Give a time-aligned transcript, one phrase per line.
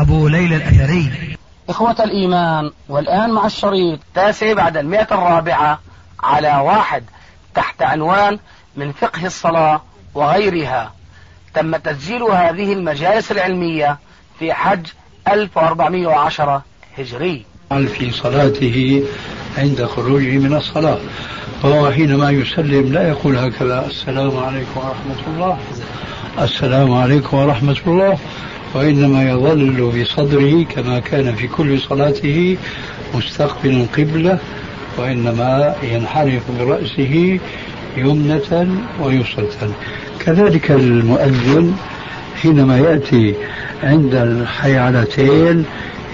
[0.00, 1.10] أبو ليلى الأثري.
[1.68, 5.80] إخوة الإيمان والآن مع الشريط التاسع بعد المئة الرابعة
[6.22, 7.04] على واحد
[7.54, 8.38] تحت عنوان
[8.76, 9.82] من فقه الصلاة
[10.14, 10.92] وغيرها.
[11.54, 13.98] تم تسجيل هذه المجالس العلمية
[14.38, 14.86] في حج
[15.28, 16.62] 1410
[16.98, 17.44] هجري.
[17.70, 19.04] في صلاته
[19.58, 20.98] عند خروجه من الصلاة
[21.62, 25.58] فهو حينما يسلم لا يقول هكذا السلام عليكم ورحمة الله.
[26.38, 28.18] السلام عليكم ورحمة الله.
[28.74, 32.56] وإنما يظل بصدره كما كان في كل صلاته
[33.14, 34.38] مستقبل القبلة
[34.98, 37.38] وإنما ينحرف برأسه
[37.96, 39.74] يمنة ويسرة.
[40.20, 41.76] كذلك المؤذن
[42.42, 43.34] حينما يأتي
[43.82, 45.64] عند الحيعلتين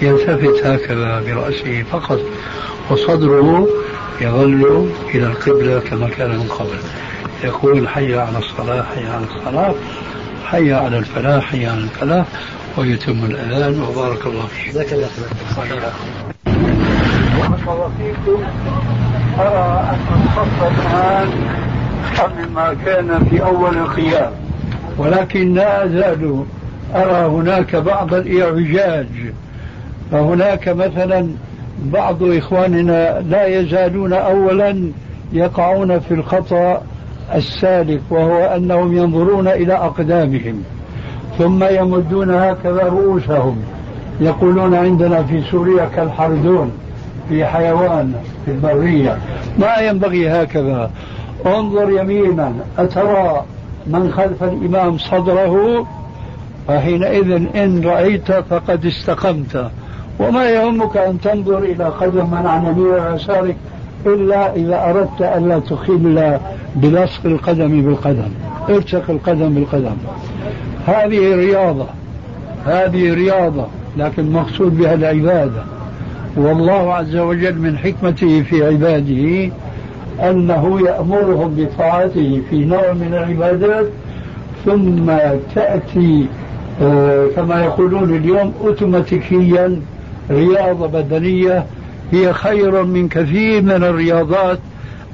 [0.01, 2.19] يلتفت هكذا برأسه فقط
[2.89, 3.67] وصدره
[4.21, 6.79] يظل إلى القبلة كما كان من قبل.
[7.43, 9.75] يقول حي على الصلاة حي على الصلاة.
[10.51, 12.25] حي على الفلاح حي على الفلاح
[12.77, 13.81] ويتم الأذان.
[13.81, 14.69] وبارك الله فيك.
[14.69, 15.07] جزاك الله
[15.55, 15.79] خير
[17.97, 18.43] فيكم
[19.39, 19.99] أرى أن
[20.37, 21.29] الصف الآن
[22.37, 24.31] مما كان في أول القيام
[24.97, 26.43] ولكن لا أزال
[26.95, 29.07] أرى هناك بعض الإعوجاج
[30.11, 31.29] فهناك مثلا
[31.79, 34.91] بعض إخواننا لا يزالون أولا
[35.33, 36.81] يقعون في الخطأ
[37.35, 40.63] السالك وهو أنهم ينظرون إلى أقدامهم
[41.37, 43.57] ثم يمدون هكذا رؤوسهم.
[44.19, 46.71] يقولون عندنا في سوريا كالحردون
[47.29, 48.13] في حيوان
[48.45, 49.17] في البرية.
[49.59, 50.91] ما ينبغي هكذا.
[51.45, 53.43] انظر يمينا أترى
[53.87, 55.87] من خلف الإمام صدره؟
[56.67, 59.71] فحينئذ إن رأيت فقد استقمت.
[60.19, 63.55] وما يهمك أن تنظر إلى قدم من عن يمين ويسارك.
[64.05, 66.37] إلا إذا أردت ألا تخل
[66.75, 68.29] بلصق القدم بالقدم
[68.69, 69.95] الصق القدم بالقدم.
[70.87, 71.85] هذه رياضة
[72.65, 73.65] هذه رياضة
[73.97, 75.63] لكن مقصود بها العبادة.
[76.37, 79.51] والله عز وجل من حكمته في عباده
[80.29, 83.87] أنه يأمرهم بطاعته في نوع من العبادات
[84.65, 85.11] ثم
[85.55, 86.25] تأتي
[86.81, 89.81] آه، كما يقولون اليوم أوتوماتيكيا
[90.31, 91.65] رياضة بدنية
[92.11, 94.59] هي خير من كثير من الرياضات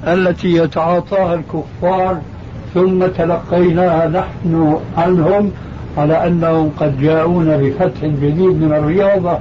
[0.06, 2.20] التي يتعاطاها الكفار
[2.74, 5.50] ثم تلقيناها نحن عنهم
[5.98, 9.38] على أنهم قد جاءونا بفتح جديد من الرياضة.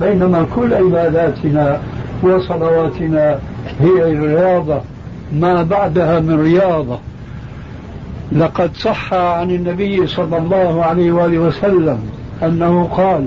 [0.00, 1.80] بينما كل عباداتنا
[2.22, 3.38] وصلواتنا
[3.80, 4.80] هي الرياضة
[5.32, 6.98] ما بعدها من رياضة.
[8.32, 11.98] لقد صح عن النبي صلى الله عليه وآله وسلم
[12.42, 13.26] أنه قال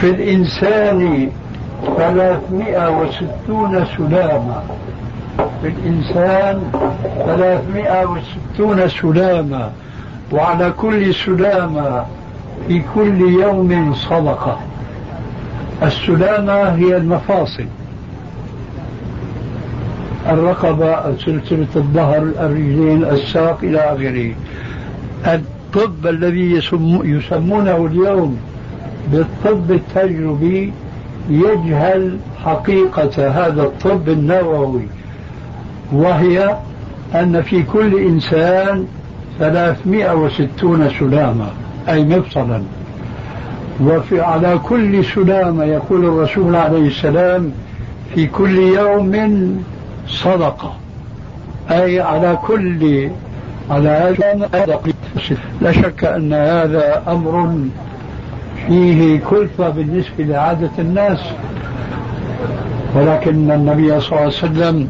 [0.00, 1.28] في الإنسان
[1.96, 4.62] ثلاثمائة وستون سلامة.
[5.62, 6.62] في الإنسان
[7.26, 9.70] ثلاثمائة وستون سلامة.
[10.32, 12.04] وعلى كل سلامة
[12.68, 14.58] في كل يوم صدقة.
[15.82, 17.66] السلامة هي المفاصل.
[20.28, 24.34] الرقبة سلسلة الظهر الرجلين الساق إلى آخره.
[25.76, 26.62] الطب الذي
[27.04, 28.38] يسمونه اليوم
[29.12, 30.72] بالطب التجربي
[31.30, 34.82] يجهل حقيقة هذا الطب النووي
[35.92, 36.56] وهي
[37.14, 38.86] أن في كل إنسان
[39.38, 41.46] 360 سلامة
[41.88, 42.62] أي مفصلا.
[43.80, 47.52] وفي على كل سلامة يقول الرسول عليه السلام
[48.14, 49.62] في كل يوم
[50.08, 50.74] صدقة
[51.70, 53.10] أي على كل
[53.70, 54.14] على
[55.60, 57.54] لا شك أن هذا أمر
[58.66, 61.18] فيه كلفة بالنسبة لعادة الناس.
[62.94, 64.88] ولكن النبي صلى الله عليه وسلم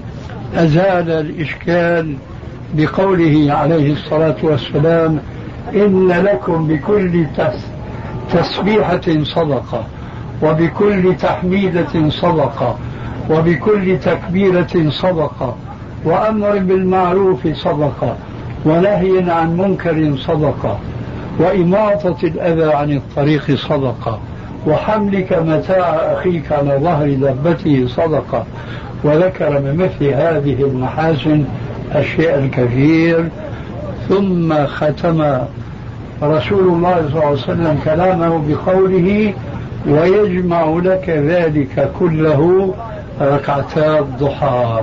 [0.55, 2.17] أزال الإشكال
[2.75, 5.19] بقوله عليه الصلاة والسلام
[5.75, 7.27] إن لكم بكل
[8.33, 9.85] تسبيحة صدقة
[10.43, 12.79] وبكل تحميدة صدقة
[13.31, 15.57] وبكل تكبيرة صدقة
[16.05, 18.17] وأمر بالمعروف صدقة
[18.65, 20.79] ونهي عن منكر صدقة
[21.39, 24.19] وإماطة الأذى عن الطريق صدقة
[24.67, 28.45] وحملك متاع أخيك على ظهر دبته صدقة
[29.05, 31.45] وذكر من مثل هذه المحاسن
[31.95, 33.29] الشيء الكثير
[34.09, 35.39] ثم ختم
[36.23, 39.35] رسول الله صلى الله عليه وسلم كلامه بقوله
[39.89, 42.75] ويجمع لك ذلك كله
[43.21, 44.83] ركعتا الضحى.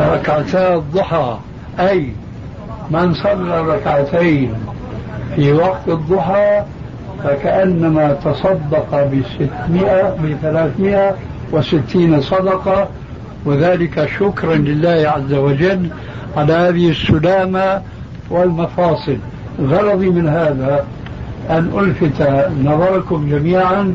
[0.00, 1.36] ركعتا الضحى
[1.80, 2.08] أي
[2.90, 4.54] من صلى ركعتين
[5.36, 6.62] في وقت الضحى
[7.24, 11.14] فكأنما تصدق بستمائة بثلاثمائة
[11.52, 12.88] وستين صدقة
[13.44, 15.88] وذلك شكرا لله عز وجل
[16.36, 17.82] على هذه السلامة
[18.30, 19.16] والمفاصل.
[19.60, 20.84] غرضي من هذا
[21.50, 22.28] أن ألفت
[22.64, 23.94] نظركم جميعا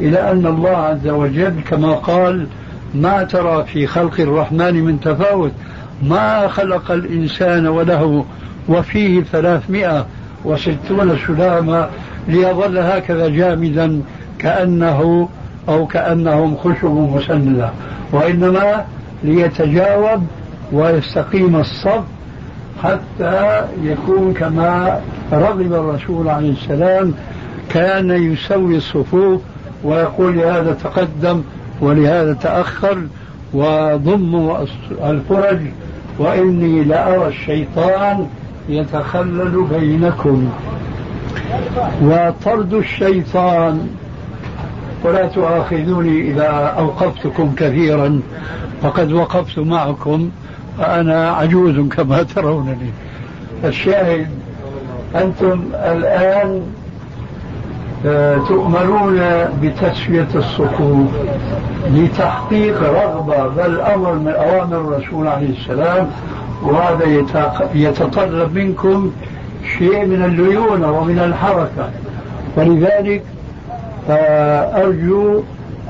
[0.00, 2.46] إلى أن الله عز وجل كما قال
[2.94, 5.52] ما ترى في خلق الرحمن من تفاوت
[6.02, 8.24] ما خلق الإنسان وله
[8.68, 10.06] وفيه ثلاثمائة
[10.44, 11.88] وستون سلامة
[12.28, 14.02] ليظل هكذا جامدا
[14.38, 15.28] كأنه
[15.68, 17.70] أو كأنهم خشب مسندة
[18.12, 18.84] وإنما
[19.24, 20.26] ليتجاوب
[20.72, 22.02] ويستقيم الصف
[22.82, 25.00] حتى يكون كما
[25.32, 27.14] رغب الرسول عليه السلام
[27.70, 29.40] كان يسوي الصفوف
[29.84, 31.42] ويقول لهذا تقدم
[31.80, 32.98] ولهذا تأخر
[33.54, 34.56] وضم
[35.04, 35.60] الفرج
[36.20, 38.26] وإني لأرى الشيطان
[38.68, 40.48] يتخلل بينكم.
[42.02, 43.88] وطرد الشيطان.
[45.04, 48.20] ولا تؤاخذوني إذا أوقفتكم كثيرا.
[48.82, 50.30] فقد وقفت معكم
[50.78, 52.90] وأنا عجوز كما ترونني.
[53.64, 54.28] الشاهد
[55.14, 56.62] أنتم الآن
[58.48, 59.20] تؤمرون
[59.62, 61.08] بتسوية الصفوف
[61.94, 66.10] لتحقيق رغبة بل أمر من أوامر الرسول عليه السلام
[66.62, 67.04] وهذا
[67.74, 69.10] يتطلب منكم
[69.78, 71.90] شيء من الليونة ومن الحركة.
[72.56, 73.22] ولذلك
[74.08, 75.42] فأرجو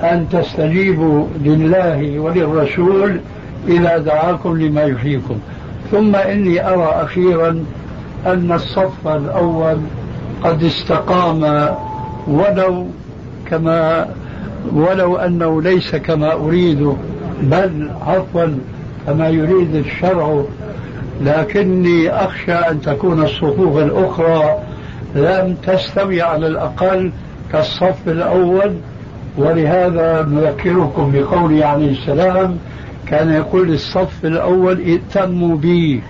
[0.02, 3.20] أن تستجيبوا لله وللرسول
[3.68, 5.38] إذا دعاكم لما يحييكم.
[5.90, 7.64] ثم إني أرى أخيرا
[8.26, 9.76] أن الصف الأول
[10.44, 11.68] قد استقام
[12.28, 12.86] ولو
[13.50, 14.08] كما
[14.74, 16.92] ولو أنه ليس كما أريد
[17.42, 18.46] بل عفوا
[19.06, 20.42] كما يريد الشرع.
[21.22, 24.58] لكني أخشى أن تكون الصفوف الأخرى
[25.14, 27.10] لم تستوي على الأقل
[27.52, 28.72] كالصف الأول.
[29.38, 32.58] ولهذا نذكركم بقوله عليه السلام
[33.06, 36.02] كان يقول الصف الأول ائتموا بي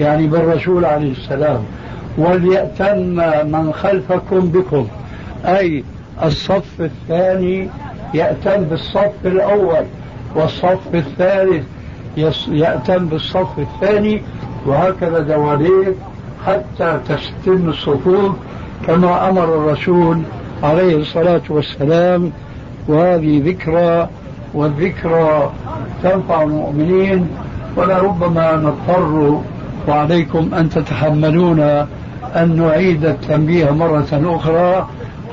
[0.00, 1.60] يعني بالرسول عليه السلام
[2.18, 2.98] وليأتم
[3.52, 4.86] من خلفكم بكم.
[5.44, 5.84] أي
[6.24, 7.68] الصف الثاني
[8.14, 9.84] يأتم بالصف الأول
[10.34, 11.64] والصف الثالث
[12.48, 14.22] يأتم بالصف الثاني
[14.66, 15.94] وهكذا دواليك
[16.46, 18.32] حتى تستم الصفوف
[18.86, 20.22] كما أمر الرسول
[20.62, 22.32] عليه الصلاة والسلام.
[22.88, 24.08] وهذه ذكرى
[24.54, 25.52] والذكرى
[26.02, 27.28] تنفع المؤمنين
[27.76, 29.40] ولربما نضطر
[29.88, 31.60] وعليكم أن تتحملون
[32.36, 34.88] أن نعيد التنبيه مرة أخرى.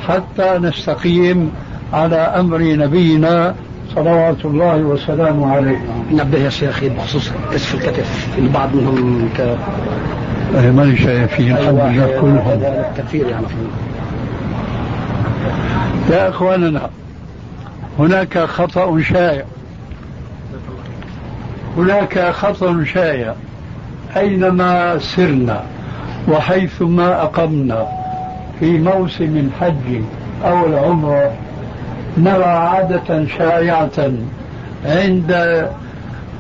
[0.07, 1.51] حتى نستقيم
[1.93, 3.55] على أمر نبينا
[3.95, 5.81] صلوات الله وسلامه عليه.
[6.11, 9.57] نبه يا شيخ بخصوص كشف الكتف البعض منهم ك
[10.55, 12.83] إيه، ماني شايفين الحمد لله كلهم.
[12.97, 13.45] كثير يعني.
[16.11, 16.89] يا إخواننا
[17.99, 19.43] هناك خطأ شائع.
[21.77, 23.33] هناك خطأ شائع.
[24.17, 25.63] أينما سرنا
[26.27, 27.87] وحيثما أقمنا
[28.59, 30.01] في موسم الحج
[30.45, 31.31] أو العمرة
[32.17, 34.11] نرى عادة شائعة
[34.85, 35.31] عند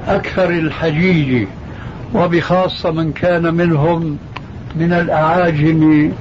[0.07, 1.47] أكثر الحجيج
[2.15, 4.17] وبخاصة من كان منهم
[4.75, 6.11] من الأعاجم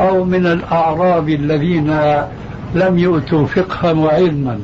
[0.00, 1.98] أو من الأعراب الذين
[2.74, 4.60] لم يؤتوا فقها وعلما.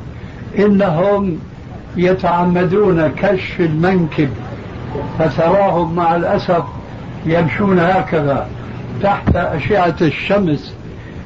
[0.58, 1.38] إنهم
[1.96, 4.28] يتعمدون كشف المنكب
[5.18, 6.64] فتراهم مع الأسف
[7.26, 8.46] يمشون هكذا
[9.02, 10.74] تحت أشعة الشمس.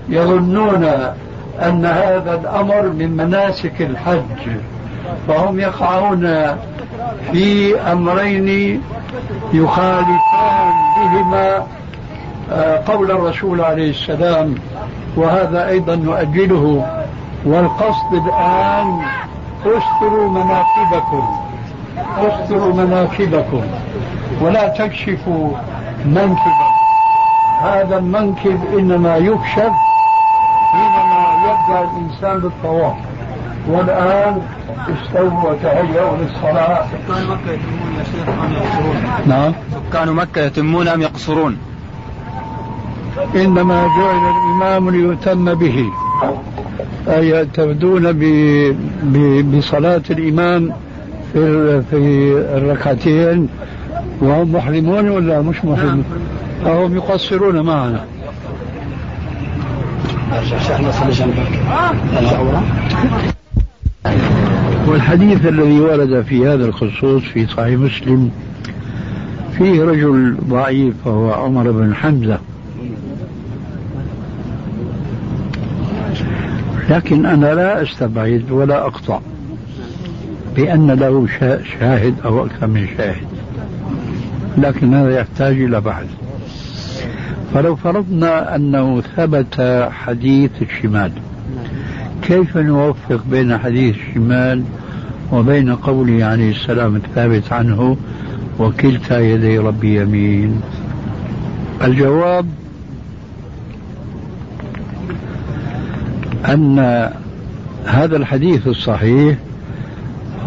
[0.08, 0.84] يظنون
[1.62, 4.58] أن هذا الأمر من مناسك الحج
[5.28, 6.56] فهم يقعون
[7.32, 8.80] في أمرين
[9.52, 11.66] يخالفان بهما
[12.52, 14.54] آه، قول الرسول عليه السلام
[15.16, 16.86] وهذا أيضا نؤجله
[17.44, 19.00] والقصد الآن
[19.66, 21.36] استروا مناكبكم
[22.18, 23.62] استروا مناكبكم
[24.40, 25.50] ولا تكشفوا
[26.06, 26.74] منكبا
[27.62, 29.72] هذا المنكب إنما يكشف
[31.68, 32.94] يبدأ الإنسان بالطواف
[33.68, 34.42] والآن
[34.88, 36.86] استووا وتهيأوا للصلاة.
[36.86, 39.52] سكان مكة يتمون يا شيخ أم يقصرون نعم.
[39.90, 41.56] سكان مكة يتمون أم يقصرون؟
[43.36, 45.84] إنما جعل الإمام ليتم به.
[47.08, 48.12] أي يعتمدون
[49.58, 50.72] بصلاة الإمام
[51.32, 53.48] في في الركعتين.
[54.20, 56.04] وهم محرمون ولا مش محرمون؟
[56.64, 58.04] فهم يقصرون معنا؟
[64.86, 68.30] والحديث الذي ورد في هذا الخصوص في صحيح مسلم
[69.58, 72.38] فيه رجل ضعيف وهو عمر بن حمزة.
[76.90, 79.20] لكن أنا لا أستبعد ولا أقطع
[80.56, 81.26] بأن له
[81.80, 83.26] شاهد أو أكثر من شاهد.
[84.58, 86.23] لكن هذا يحتاج إلى بحث.
[87.54, 91.12] فلو فرضنا أنه ثبت حديث الشمال
[92.22, 94.64] كيف نوفق بين حديث الشمال
[95.32, 97.96] وبين قوله عليه السلام الثابت عنه
[98.58, 100.60] وكلتا يدي ربي يمين؟
[101.84, 102.46] الجواب
[106.48, 106.78] أن
[107.86, 109.36] هذا الحديث الصحيح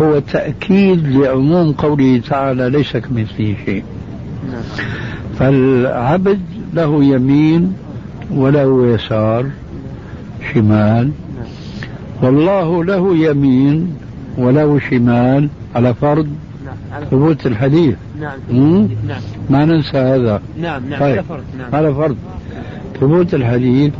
[0.02, 3.84] هو تأكيد لعموم قوله تعالى ليس كمثله شيء.
[5.40, 7.74] فالعبد له يمين
[8.32, 9.46] وله يسار
[10.54, 11.12] شمال.
[12.24, 13.96] والله له يمين
[14.38, 16.28] وله شمال على فرض
[17.12, 17.96] ثبوت الحديث.
[18.22, 18.88] نعم.
[19.08, 19.22] نعم.
[19.50, 20.42] ما ننسى هذا.
[20.62, 21.12] نعم نعم طيب.
[21.12, 21.68] على فرض نعم.
[21.74, 22.16] على فرض.
[23.00, 23.94] ثبوت الحديث.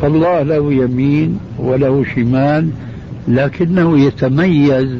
[0.00, 2.70] فالله له يمين وله شمال
[3.28, 4.98] لكنه يتميز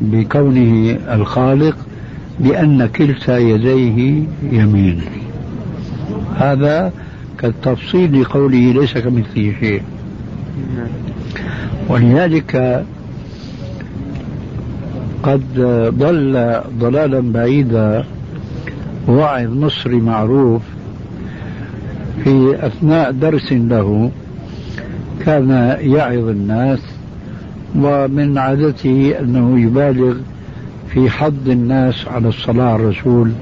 [0.00, 1.76] بكونه الخالق
[2.40, 4.22] بأن كلتا يديه
[4.52, 5.00] يمين.
[6.36, 6.92] هذا
[7.38, 9.82] كالتفصيل لقوله ليس كمثله شيء.
[11.88, 12.84] ولذلك
[15.22, 15.42] قد
[15.98, 18.04] ضل ضلالا بعيدا
[19.06, 20.62] واعظ مصري معروف
[22.24, 24.10] في أثناء درس له
[25.26, 26.78] كان يعظ الناس
[27.76, 30.14] ومن عادته أنه يبالغ
[30.92, 33.32] في حض الناس على الصلاة على الرسول.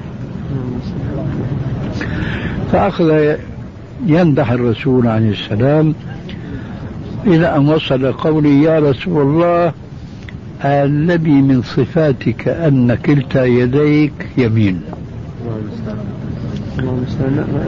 [2.73, 3.37] فأخذ
[4.06, 5.94] يمدح الرسول عليه السلام
[7.26, 9.73] إلى أن وصل قولي يا رسول الله
[10.64, 14.80] الذي من صفاتك أن كلتا يديك يمين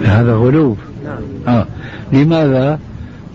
[0.05, 0.77] هذا غلو
[1.49, 1.67] آه.
[2.13, 2.79] لماذا؟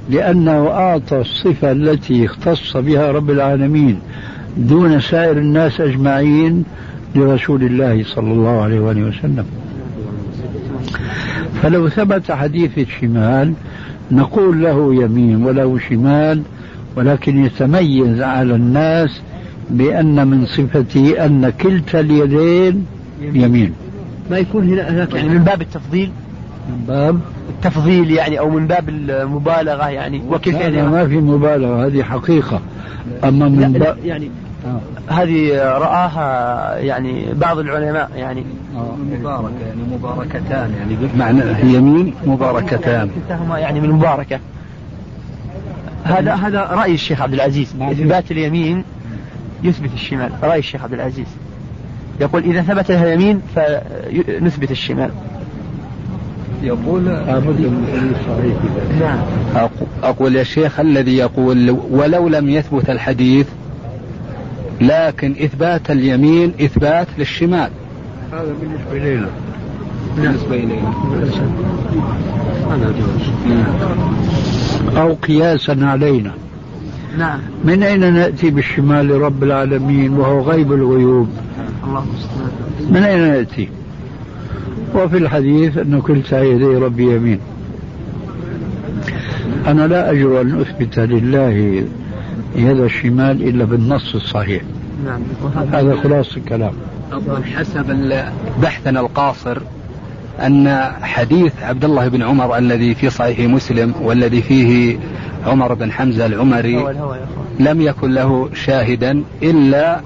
[0.10, 4.00] لأنه أعطى الصفة التي اختص بها رب العالمين
[4.58, 6.64] دون سائر الناس أجمعين
[7.16, 9.46] لرسول الله صلى الله عليه وآله وسلم
[11.64, 13.54] فلو ثبت حديث الشمال
[14.12, 16.42] نقول له يمين وله شمال
[16.96, 19.22] ولكن يتميز على الناس
[19.70, 22.86] بأن من صفته أن كلتا اليدين
[23.22, 23.74] يمين.
[24.32, 26.12] ما يكون هنا هناك يعني من باب التفضيل؟
[26.70, 32.04] من باب؟ التفضيل يعني أو من باب المبالغة يعني وكيف يعني؟ ما في مبالغة هذه
[32.04, 32.62] حقيقة.
[33.24, 34.30] أما من باب يعني.
[35.08, 38.46] هذه رآها يعني بعض العلماء يعني.
[38.76, 38.96] آه.
[39.20, 41.42] مباركة يعني مباركتان يعني بمعنى
[41.76, 43.10] يمين مباركتان.
[43.10, 44.40] كلتاهما يعني من المباركة
[46.04, 47.76] هذا هذا رأي الشيخ عبد العزيز.
[47.82, 48.84] إثبات اليمين.
[49.64, 50.32] يثبت الشمال.
[50.44, 51.28] رأي الشيخ عبد العزيز.
[52.22, 55.12] يقول إذا ثبت اليمين فنثبت الشمال.
[56.64, 57.06] يقول
[58.28, 58.56] صحيح.
[59.00, 59.20] نعم.
[60.04, 63.48] أقول يا شيخ الذي يقول ولو لم يثبت الحديث
[64.82, 67.70] لكن إثبات اليمين إثبات للشمال.
[68.32, 69.30] هذا بالنسبة إلينا.
[70.18, 70.94] بالنسبة إلينا.
[74.98, 76.32] أو قياسا علينا.
[77.18, 77.40] نعم.
[77.64, 81.30] من أين نأتي بالشمال لرب العالمين وهو غيب الغيوب؟
[81.88, 82.06] الله
[82.90, 83.70] من أين نأتي؟
[84.96, 87.40] وفي الحديث أن كلتا يدي ربي يمين.
[89.68, 91.84] أنا لا أجر أن أثبت لله
[92.56, 94.62] يد الشمال إلا بالنص الصحيح.
[95.06, 95.22] نعم.
[95.74, 96.74] هذا خلاص الكلام.
[97.58, 97.92] حسب
[98.62, 99.58] بحثنا القاصر
[100.40, 104.98] أن حديث عبد الله بن عمر الذي في صحيح مسلم والذي فيه
[105.46, 106.76] عمر بن حمزة العمري
[107.60, 110.02] لم يكن له شاهدا إلا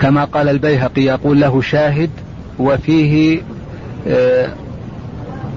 [0.00, 2.10] كما قال البيهقي يقول له شاهد
[2.58, 3.42] وفيه
[4.08, 4.48] آه،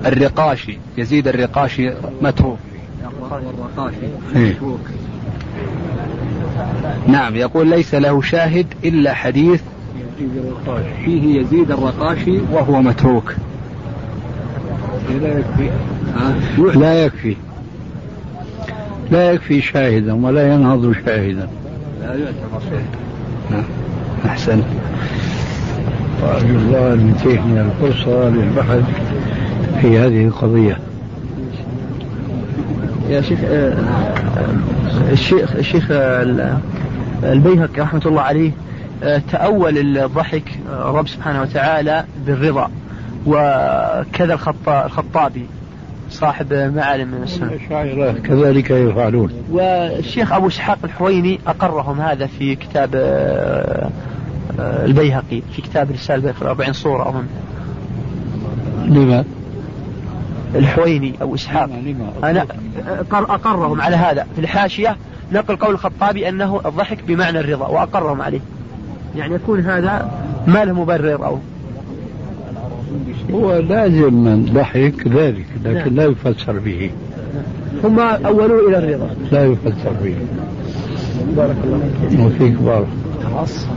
[0.06, 2.58] الرقاشي يزيد الرقاشي متروك.
[4.36, 4.58] إيه.
[7.08, 9.62] نعم يقول ليس له شاهد إلا حديث
[11.06, 13.34] فيه يزيد الرقاشي وهو متروك.
[15.22, 15.70] لا يكفي.
[16.80, 17.36] لا يكفي.
[19.12, 21.48] لا يكفي شاهدا ولا ينهض شاهدا.
[22.02, 23.64] لا يعتبر شاهدا.
[24.26, 24.62] أحسن.
[26.24, 28.84] وأرجو الله أن يتيحني الفرصة للبحث
[29.82, 30.78] في هذه القضية.
[33.10, 36.58] يا شيخ آه، آه، الشيخ الشيخ آه،
[37.24, 38.52] البيهقي رحمة الله عليه
[39.32, 42.70] تأول الضحك الرب سبحانه وتعالى بالرضا
[43.26, 44.34] وكذا
[44.68, 45.46] الخطابي
[46.10, 47.52] صاحب معالم من السنة.
[47.52, 49.32] الأشاعرة كذلك يفعلون.
[49.52, 53.90] والشيخ أبو إسحاق الحويني أقرهم هذا في كتاب آه،
[54.60, 57.26] آه، البيهقي في كتاب رسالة في 40 صورة أظن.
[58.86, 59.24] لما؟
[60.58, 61.70] الحويني أو إسحاق.
[62.24, 62.46] أنا
[63.12, 64.26] أقرهم على هذا.
[64.36, 64.98] في الحاشية
[65.32, 68.40] نقل قول الخطابي أنه الضحك بمعنى الرضا وأقرهم عليه.
[69.16, 70.12] يعني يكون هذا
[70.48, 71.40] ما له مبرر أو
[73.34, 76.92] هو لازم من ضحك ذلك لكن لا يفسر به.
[77.84, 79.10] هم أولوا إلى الرضا.
[79.32, 80.16] لا يفسر به.
[81.38, 82.88] بارك الله وفيك بارك.
[83.24, 83.68] خلاص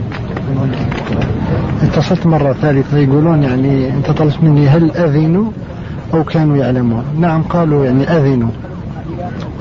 [1.83, 5.51] اتصلت مرة ثالثة يقولون يعني أنت طلبت مني هل أذنوا
[6.13, 8.49] أو كانوا يعلمون نعم قالوا يعني أذنوا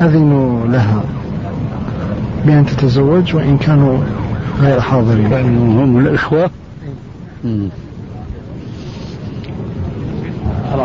[0.02, 1.02] أذنوا لها
[2.46, 3.98] بأن تتزوج وإن كانوا
[4.60, 6.50] غير حاضرين كانوا هم الإخوة
[7.44, 7.68] مم.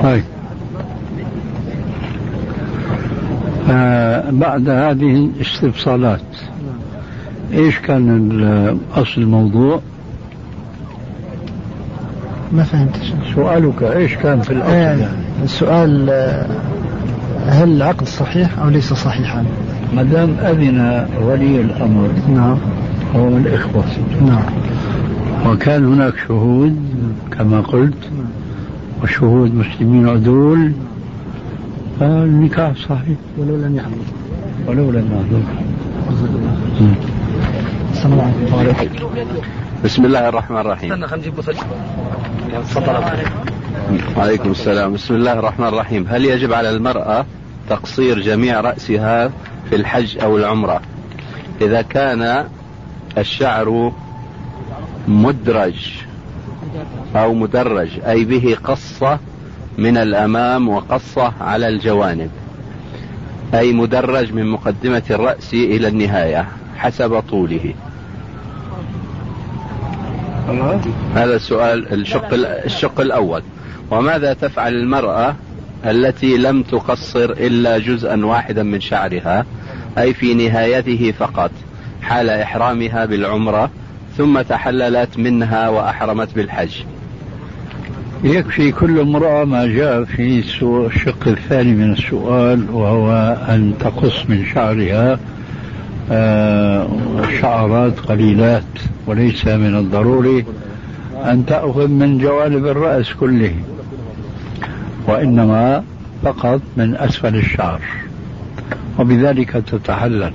[0.03, 0.23] طيب
[3.71, 6.21] آه بعد هذه الاستفصالات
[7.53, 8.39] إيش كان
[8.95, 9.79] اصل الموضوع؟
[12.51, 12.97] ما فهمت.
[13.35, 15.05] سؤالك إيش كان في الأصل؟ آه، يعني؟
[15.43, 16.09] السؤال
[17.47, 19.45] هل العقد صحيح أو ليس صحيحا؟
[19.93, 22.57] ما دام أذن ولي الأمر نعم.
[23.15, 23.83] هو من الإخوة.
[24.21, 24.43] نعم.
[25.51, 26.75] وكان هناك شهود
[27.37, 28.09] كما قلت
[29.03, 30.71] وشهود مسلمين عدول
[31.99, 33.17] فالنكاح صحيح.
[33.37, 33.95] ولو لم يحضر.
[34.69, 35.43] المعذور
[37.93, 38.95] السلام عليكم.
[39.85, 40.91] بسم الله الرحمن الرحيم.
[40.91, 41.39] استنى خلينا نجيب
[44.17, 44.93] وعليكم السلام.
[44.93, 46.07] بسم الله الرحمن الرحيم.
[46.09, 47.25] هل يجب على المرأة
[47.69, 49.31] تقصير جميع رأسها
[49.69, 50.81] في الحج أو العمرة؟
[51.61, 52.47] إذا كان
[53.17, 53.91] الشعر
[55.07, 55.91] مدرج
[57.15, 59.19] أو مدرج أي به قصة
[59.77, 62.29] من الأمام وقصة على الجوانب.
[63.53, 67.73] أي مدرج من مقدمة الرأس إلى النهاية حسب طوله.
[71.15, 72.33] هذا السؤال الشق
[72.65, 73.41] الشق الأول.
[73.91, 75.35] وماذا تفعل المرأة
[75.85, 79.45] التي لم تقصر إلا جزءا واحدا من شعرها؟
[79.97, 81.51] أي في نهايته فقط
[82.01, 83.69] حال إحرامها بالعمرة
[84.17, 86.71] ثم تحللت منها وأحرمت بالحج.
[88.23, 95.19] يكفي كل امرأة ما جاء في الشق الثاني من السؤال وهو أن تقص من شعرها
[96.11, 96.87] آه،
[97.41, 98.63] شعرات قليلات
[99.07, 100.45] وليس من الضروري
[101.25, 103.55] أن تأخذ من جوانب الرأس كله.
[105.07, 105.83] وإنما
[106.23, 107.81] فقط من أسفل الشعر.
[108.99, 110.33] وبذلك تتحلل.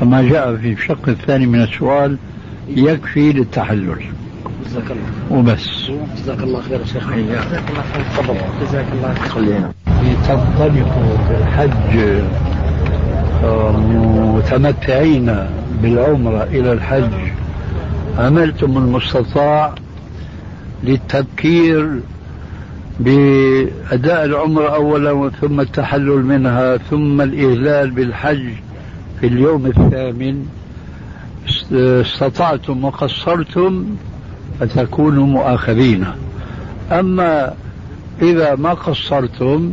[0.00, 2.16] فما جاء في الشق الثاني من السؤال
[2.68, 4.02] يكفي للتحلل.
[4.66, 5.90] جزاك الله وبس.
[6.16, 7.08] جزاك الله خير شيخ.
[8.16, 8.36] تفضل.
[8.62, 9.60] جزاك الله خير.
[10.28, 12.20] تنطلقوا في الحج
[13.44, 13.76] آه،
[14.36, 15.46] متمتعين
[15.82, 17.12] بالعمرة إلى الحج.
[18.18, 19.74] عملتم المستطاع
[20.84, 22.00] للتبكير
[23.00, 28.48] بأداء العمرة أولا ثم التحلل منها ثم الإهلال بالحج
[29.20, 30.46] في اليوم الثامن.
[31.48, 33.84] است- استطعتم وقصرتم
[34.60, 36.04] فتكونوا مؤاخذين.
[36.92, 37.54] أما
[38.22, 39.72] إذا ما قصرتم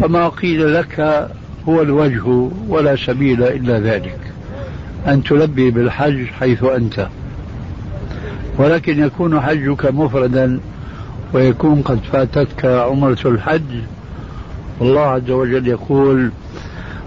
[0.00, 1.28] فما قيل لك
[1.68, 4.18] هو الوجه ولا سبيل إلا ذلك
[5.06, 7.08] أن تلبي بالحج حيث أنت.
[8.58, 10.60] ولكن يكون حجك مفردا
[11.32, 13.82] ويكون قد فاتتك عمرة الحج.
[14.80, 16.30] والله عز وجل يقول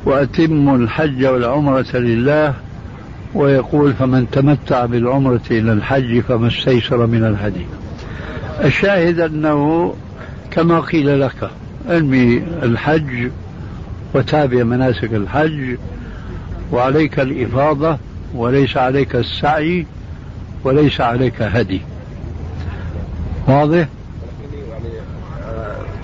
[0.06, 2.54] وأتموا الحج والعمرة لله.
[3.36, 7.66] ويقول فمن تمتع بالعمرة إلى الحج فما استيسر من الهدي.
[8.64, 9.94] الشاهد أنه
[10.52, 11.50] كما قيل لك
[11.90, 13.30] انمي الحج
[14.14, 15.78] وتابع مناسك الحج
[16.72, 17.98] وعليك الإفاضة
[18.36, 19.86] وليس عليك السعي
[20.64, 21.82] وليس عليك هدي.
[23.48, 23.88] واضح؟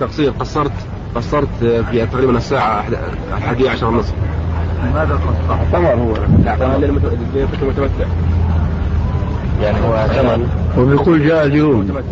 [0.00, 0.72] تقصير قصرت
[1.14, 2.84] قصرت في تقريبا الساعة
[3.32, 4.14] 11 ونصف
[4.94, 6.14] ماذا قصرت؟ طبعا هو.
[6.78, 6.98] لأن
[7.52, 8.04] كنت متمتع.
[9.62, 12.02] يعني هو كمان وبيقول جاء اليوم.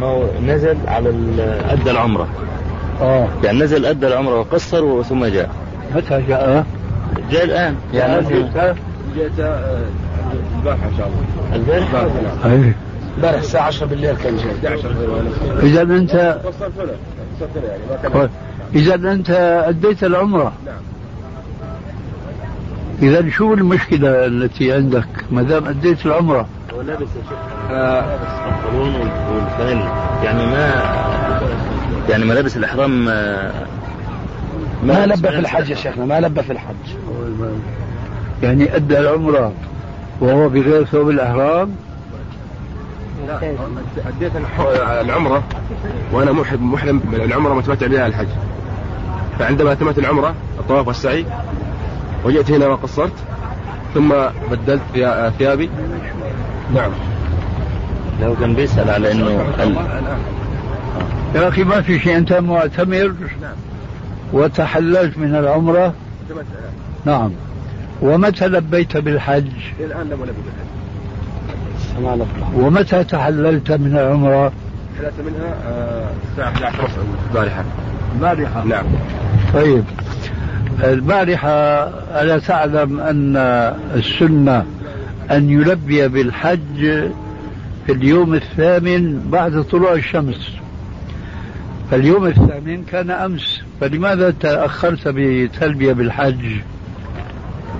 [0.00, 1.08] ما هو نزل على
[1.70, 2.28] أدى العمرة.
[3.00, 3.28] آه.
[3.44, 5.50] يعني نزل أدى العمرة وقصر ثم جاء.
[5.96, 6.66] متى جاء؟
[7.30, 7.76] جاء الآن.
[7.94, 8.26] يعني
[9.16, 9.32] جئت
[10.58, 11.56] البارحة إن شاء الله.
[11.56, 12.06] البارحة؟
[12.44, 12.72] أي.
[13.16, 14.74] امبارح الساعة 10 بالليل كان جاي.
[14.74, 18.28] 11 ونصف إذا أنت يعني ما كان
[18.74, 19.30] إذا أنت
[19.68, 20.52] أديت العمرة.
[20.66, 20.74] نعم.
[23.02, 26.46] إذا شو المشكلة التي عندك؟ ما دام أديت العمرة.
[26.74, 27.70] هو لابس يا شيخ.
[27.70, 28.94] لابس البنطلون
[29.34, 29.92] والفانلة
[30.24, 30.82] يعني ما
[32.08, 33.52] يعني ملابس الإحرام آه،
[34.84, 36.74] ما لبى في الحج يا شيخنا ما لبى في الحج.
[38.42, 39.52] يعني أدى العمرة
[40.20, 41.70] وهو بغير ثوب الأحرام
[44.06, 44.32] أديت
[45.00, 45.42] العمرة
[46.12, 48.28] وأنا محرم محرم العمرة متمتع بها الحج.
[49.38, 51.26] فعندما تمت العمرة الطواف والسعي
[52.24, 53.12] وجئت هنا وقصرت
[53.94, 54.14] ثم
[54.50, 54.82] بدلت
[55.38, 55.70] ثيابي.
[56.74, 56.90] نعم.
[58.20, 59.76] لو كان بيسأل على إنه ال...
[61.34, 63.14] يا أخي ما في شيء أنت معتمر
[64.32, 65.94] وتحللت من العمرة؟
[67.04, 67.30] نعم.
[68.02, 69.46] ومتى لبيت بالحج؟
[69.80, 70.32] الآن لم ما لبى
[72.54, 74.52] ومتى تحللت من العمرة؟
[74.98, 76.88] حلت منها آه، الساعة 11
[77.30, 77.64] البارحة.
[78.14, 78.84] البارحة؟ نعم.
[79.54, 79.84] طيب.
[80.84, 81.50] البارحة
[82.22, 83.36] ألا تعلم أن
[83.94, 84.64] السنة
[85.30, 86.80] أن يلبي بالحج
[87.86, 90.50] في اليوم الثامن بعد طلوع الشمس؟
[91.90, 96.44] فاليوم الثامن كان أمس فلماذا تأخرت بتلبية بالحج؟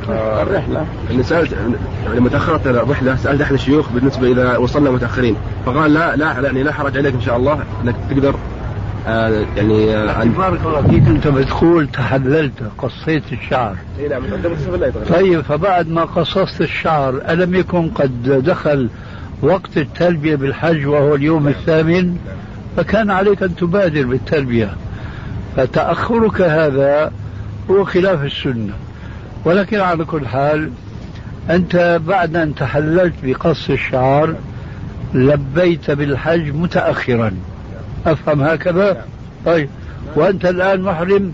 [0.08, 0.86] الرحلة.
[1.10, 1.56] اللي سألت
[2.14, 5.36] لما تأخرت الرحلة سألت أحد الشيوخ بالنسبة إذا وصلنا متأخرين.
[5.66, 8.34] فقال لا لا يعني لا حرج عليك إن شاء الله أنك تقدر
[9.06, 11.06] آه يعني آه بارك الله فيك.
[11.06, 13.76] أنت بتقول تحللت قصيت الشعر.
[13.98, 14.22] إيه نعم.
[15.10, 18.88] طيب فبعد ما قصصت الشعر ألم يكن قد دخل
[19.42, 22.16] وقت التلبية بالحج وهو اليوم الثامن؟
[22.76, 24.74] فكان عليك أن تبادر بالتلبية.
[25.56, 27.12] فتأخرك هذا
[27.70, 28.72] هو خلاف السنة.
[29.44, 30.70] ولكن على كل حال
[31.50, 34.34] أنت بعد أن تحللت بقص الشعر
[35.14, 37.32] لبيت بالحج متأخرا.
[38.06, 39.04] أفهم هكذا؟
[39.46, 39.68] طيب.
[40.16, 41.32] وأنت الآن محرم؟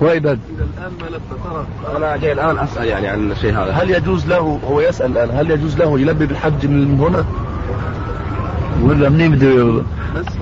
[0.00, 3.72] وإذا الآن ما لبى أنا جاي الآن أسأل يعني عن الشيء هذا.
[3.72, 7.24] هل يجوز له هو يسأل الآن هل يجوز له يلبي بالحج من هنا؟
[8.82, 9.82] ولا منين بده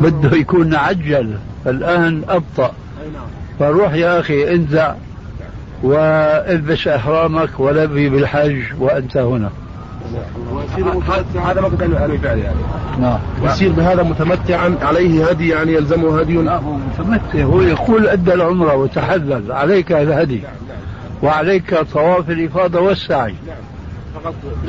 [0.00, 2.72] بده يكون عجل؟ الآن أبطأ.
[3.58, 4.94] فروح يا أخي انزع.
[5.82, 9.50] والبس إحرامك ولبي بالحج وأنت هنا.
[11.44, 12.58] هذا ما كنت فعل يعني.
[13.00, 13.18] نعم.
[13.44, 16.36] يصير بهذا متمتعا عليه هدي يعني يلزمه هدي.
[16.36, 17.42] لا هو متمتع.
[17.42, 20.42] هو يقول أدى العمرة وتحلل عليك الهدي
[21.22, 23.34] وعليك طواف الإفاضة والسعي.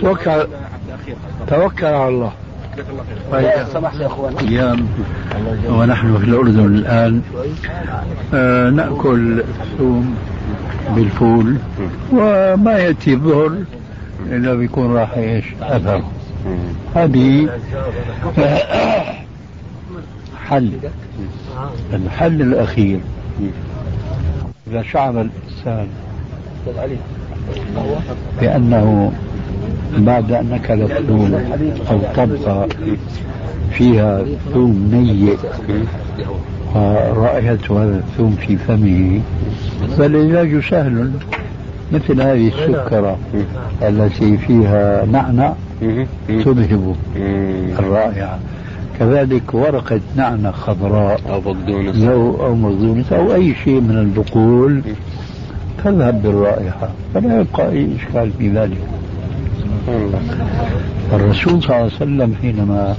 [0.02, 0.48] توكل.
[1.48, 2.32] توكل على الله.
[3.34, 3.68] يا
[4.06, 4.38] أخوان.
[4.38, 4.88] أيام
[5.70, 7.22] ونحن في الأردن الآن.
[8.34, 9.44] آه نأكل
[9.78, 10.16] ثوم.
[10.96, 11.56] بالفول
[12.12, 13.58] وما يأتي الظهر
[14.32, 16.04] إلا بيكون راح إيش؟ أثر.
[16.96, 17.50] هذه
[20.48, 20.72] حل.
[21.94, 23.00] الحل الأخير.
[24.68, 25.88] إذا شعر الإنسان
[28.42, 29.12] بأنه
[29.98, 31.34] بعد أن أكل الثوم
[31.92, 32.68] أو طبخة
[33.72, 35.38] فيها ثوم نيء
[36.76, 39.22] ورائحة هذا الثوم في فمه.
[39.98, 41.12] فالعلاج سهل
[41.94, 43.18] مثل هذه السكرة
[43.82, 45.54] التي فيها نعنع
[46.28, 46.96] تذهب
[47.80, 48.40] الرائحة.
[49.00, 52.04] كذلك ورقة نعنع خضراء أو بقدونس.
[52.04, 54.82] أو مخزونة أو أي شيء من البقول
[55.84, 56.90] تذهب بالرائحة.
[57.14, 58.78] فلا يبقى أي إشكال في ذلك.
[61.14, 62.96] الرسول صلى الله عليه وسلم حينما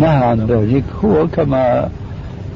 [0.00, 1.88] نهى عن ذلك هو كما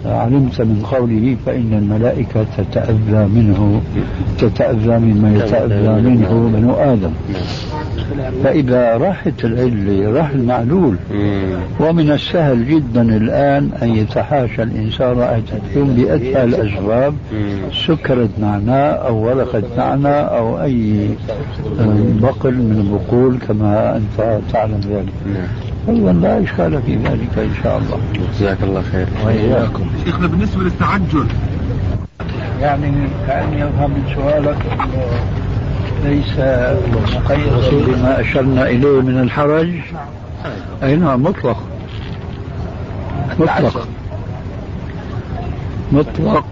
[0.07, 3.81] علمت من قوله فإن الملائكة تتأذى منه
[4.39, 7.11] تتأذى مما يتأذى منه بنو آدم.
[8.45, 10.97] فإذا راحت العلة راح المعلول.
[11.81, 15.43] ومن السهل جدا الآن أن يتحاشى الإنسان رائحة
[15.75, 17.15] بأتفه الأسباب
[17.87, 21.09] سكرة نعناع أو ورقة نعناع أو أي
[22.23, 25.13] بقل من البقول كما أنت تعلم ذلك.
[25.89, 27.99] أيضا لا إشكال في ذلك إن شاء الله.
[28.33, 29.07] جزاك الله خير.
[29.25, 29.87] وإياكم.
[30.05, 31.27] شيخنا بالنسبة للتعجل.
[32.61, 32.93] يعني
[33.27, 34.57] كأني أفهم من سؤالك
[36.05, 36.39] ليس
[37.15, 39.71] مقيدا بما أشرنا إليه من الحرج.
[40.83, 41.57] أي نعم مطلق.
[43.39, 43.89] مطلق.
[45.93, 46.45] مطلق.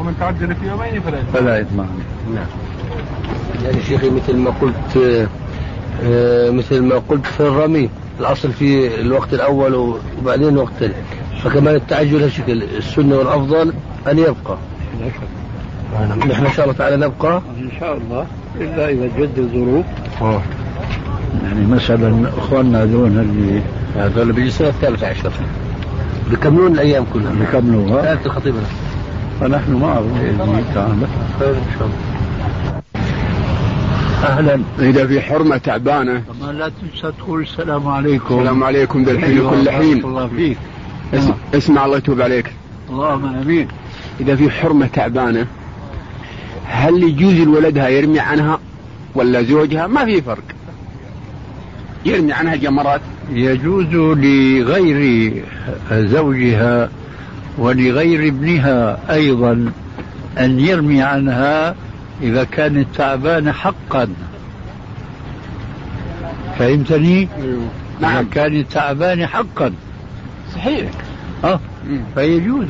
[0.00, 1.32] ومن تعجل في يومين فلا يثم.
[1.32, 1.80] فلا إثم
[3.64, 5.26] يعني شيخي مثل ما قلت آه،
[6.50, 7.88] مثل ما قلت في الرمي
[8.20, 10.92] الأصل في الوقت الأول وبعدين الوقت ال-
[11.44, 13.72] فكمان التعجل هالشكل السنة والأفضل
[14.10, 14.56] أن يبقى.
[16.30, 17.42] نحن إن شاء الله تعالى نبقى.
[17.60, 18.26] إن شاء الله
[18.60, 19.84] إلا إذا جد الظروف.
[21.44, 23.60] يعني مثلا إخواننا هذول اللي
[23.96, 25.32] هذول اللي بيجي السنة الثالثه عشر.
[26.30, 27.32] بيكملون الأيام كلها.
[27.32, 28.62] بيكملوها ثالث الخطيبنا
[29.40, 30.94] فنحن معهم الله تعالى
[31.38, 32.09] خير إن شاء الله.
[34.24, 34.60] أهلا.
[34.78, 36.22] إذا في حرمة تعبانة.
[36.40, 38.38] كمان لا تنسى تقول السلام عليكم.
[38.38, 40.56] السلام عليكم ذا الحين وكل بارك حين الله فيك.
[41.14, 42.52] اس- اسمع الله يتوب عليك.
[42.90, 43.68] اللهم آمين.
[44.20, 45.46] إذا في حرمة تعبانة
[46.66, 48.58] هل يجوز لولدها يرمي عنها
[49.14, 50.42] ولا زوجها؟ ما في فرق.
[52.06, 53.00] يرمي عنها جمرات.
[53.32, 55.32] يجوز لغير
[55.92, 56.90] زوجها
[57.58, 59.72] ولغير ابنها أيضا
[60.38, 61.74] أن يرمي عنها
[62.22, 64.08] إذا كانت تعبانة حقا.
[66.58, 67.28] فهمتني؟
[68.00, 69.72] نعم إذا كانت تعبانة حقا.
[70.54, 70.90] صحيح.
[71.44, 71.60] آه.
[72.14, 72.66] فيجوز.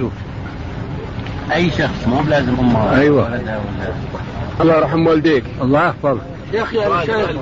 [1.53, 3.41] أي شخص مو بلازم امها أيوه.
[4.61, 5.45] الله يرحم والديك.
[5.63, 6.21] الله يحفظك.
[6.53, 7.37] يا أخي أنا شايف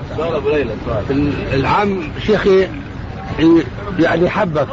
[1.55, 2.69] العام شيخي
[3.99, 4.67] يعني حبك.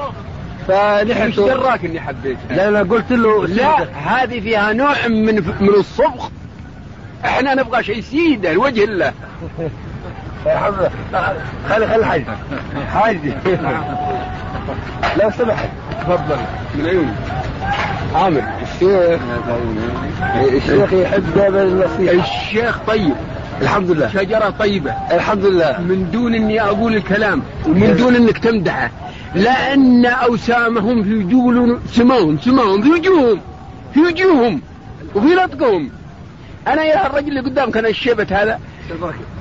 [0.68, 2.38] فنحن إيش دراك إني حبيت.
[2.50, 3.88] لا لا قلت له لا.
[3.94, 6.28] هذه فيها نوع من من الصبغ.
[7.26, 9.14] إحنا نبغى شيء سيده لوجه الله.
[11.70, 12.24] خلي خلي حاج
[12.94, 13.18] حاج
[15.22, 15.70] لو سمحت
[16.02, 16.38] تفضل.
[16.76, 17.12] من عيوني
[18.16, 18.44] عامر.
[18.62, 19.20] الشيخ.
[20.54, 22.14] الشيخ يحب دائما النصيحة.
[22.14, 23.14] الشيخ طيب.
[23.62, 24.08] الحمد لله.
[24.08, 24.94] شجرة طيبة.
[25.12, 25.82] الحمد لله.
[25.82, 28.90] من دون إني أقول الكلام ومن دون إنك تمدحه.
[29.36, 33.40] لأن أوسامهم في وجوه سماهم سماهم في وجوههم
[33.94, 34.62] في وجوههم
[35.16, 35.90] وفي نطقهم
[36.68, 38.60] أنا يا الرجل اللي قدامك أنا الشيبة هذا.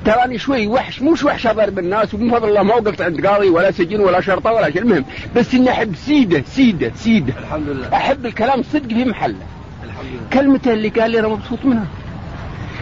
[0.05, 3.71] تراني شوي وحش مش وحش اضرب الناس ومن فضل الله ما وقفت عند قاضي ولا
[3.71, 4.81] سجن ولا شرطة ولا شيء.
[4.81, 7.33] المهم بس إني أحب سيدة سيدة سيدة.
[7.39, 7.93] الحمد لله.
[7.93, 9.35] أحب الكلام صدق في محله.
[9.83, 10.29] الحمد لله.
[10.33, 11.87] كلمته اللي قال لي أنا مبسوط منها.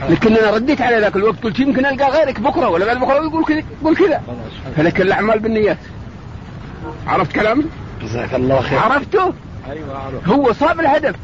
[0.09, 3.45] لكن أنا رديت على ذاك الوقت قلت يمكن ألقى غيرك بكرة ولا بعد بكرة يقول
[3.45, 4.21] كذا يقول كذا.
[4.75, 5.77] فلكن الأعمال بالنيات.
[7.07, 7.63] عرفت كلامي؟
[8.01, 8.79] جزاك الله خير.
[8.79, 9.33] عرفته؟
[9.71, 10.27] أيوه عرفت.
[10.27, 11.15] هو صاب الهدف.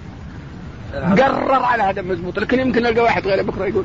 [0.94, 2.40] قرر على هدف مزبوط.
[2.40, 3.84] لكن يمكن القى واحد غيره بكرة يقول.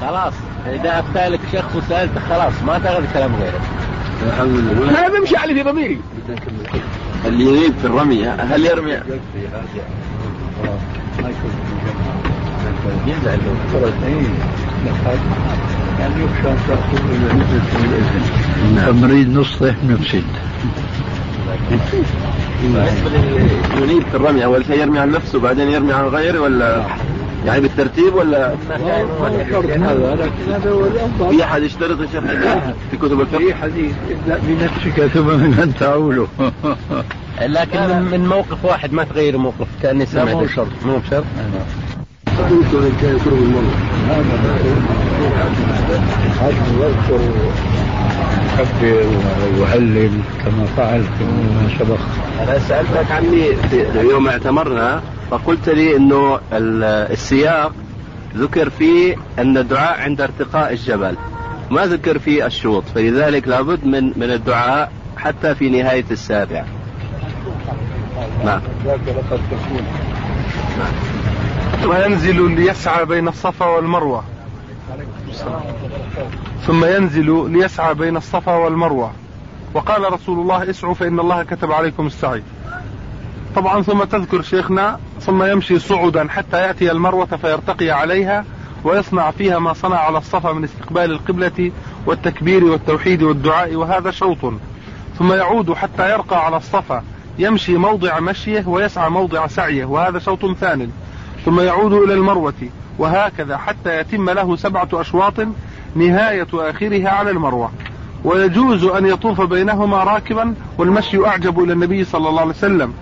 [0.00, 0.34] خلاص.
[0.66, 3.60] إذا افتى لك شخص وسألته خلاص ما تاخذ كلام غيره.
[4.26, 6.00] الحمد لله أنا بمشي على في ضميري.
[7.26, 8.92] اللي يريد في الرمي هل يرمي؟
[13.06, 14.12] يزعل لو فرض اي
[16.00, 16.94] يعني يخشى ان تاخذ
[21.70, 22.02] نفسد
[22.62, 23.10] بالنسبة
[23.80, 26.84] يريد في الرمي اول شيء يرمي عن نفسه بعدين يرمي عن غيره ولا
[27.46, 28.54] يعني بالترتيب ولا؟
[31.30, 32.22] في أحد يشترط يا شيخ؟
[32.90, 36.28] في كتب الفقه؟ في حديث ابدا بنفسك ثم من تعوله
[37.40, 40.68] لكن من, من موقف واحد ما تغير موقف كأني سمعت مو شرط.
[40.84, 41.00] مو
[50.44, 51.98] كما فعل فيما سبق.
[52.42, 57.72] أنا سألتك عني في يوم اعتمرنا فقلت لي إنه ال- السياق
[58.36, 61.16] ذكر فيه أن الدعاء عند ارتقاء الجبل
[61.70, 66.64] ما ذكر فيه الشوط فلذلك لابد من من الدعاء حتى في نهاية السابع.
[68.44, 68.60] نعم.
[71.86, 74.24] وينزل ليسعى بين الصفا والمروة.
[76.66, 79.12] ثم ينزل ليسعى بين الصفا والمروة.
[79.74, 82.42] وقال رسول الله اسعوا فإن الله كتب عليكم السعي.
[83.56, 88.44] طبعا ثم تذكر شيخنا ثم يمشي صعدا حتى يأتي المروة فيرتقي عليها
[88.84, 91.72] ويصنع فيها ما صنع على الصفا من استقبال القبلة
[92.06, 94.52] والتكبير والتوحيد والدعاء وهذا شوط.
[95.18, 97.04] ثم يعود حتى يرقى على الصفا
[97.38, 100.90] يمشي موضع مشيه ويسعى موضع سعيه وهذا شوط ثان
[101.44, 102.54] ثم يعود إلى المروة.
[102.98, 105.34] وهكذا حتى يتم له سبعة أشواط
[105.94, 107.72] نهاية آخرها على المروة.
[108.24, 112.94] ويجوز أن يطوف بينهما راكبا والمشي أعجب إلى النبي صلى الله عليه وسلم.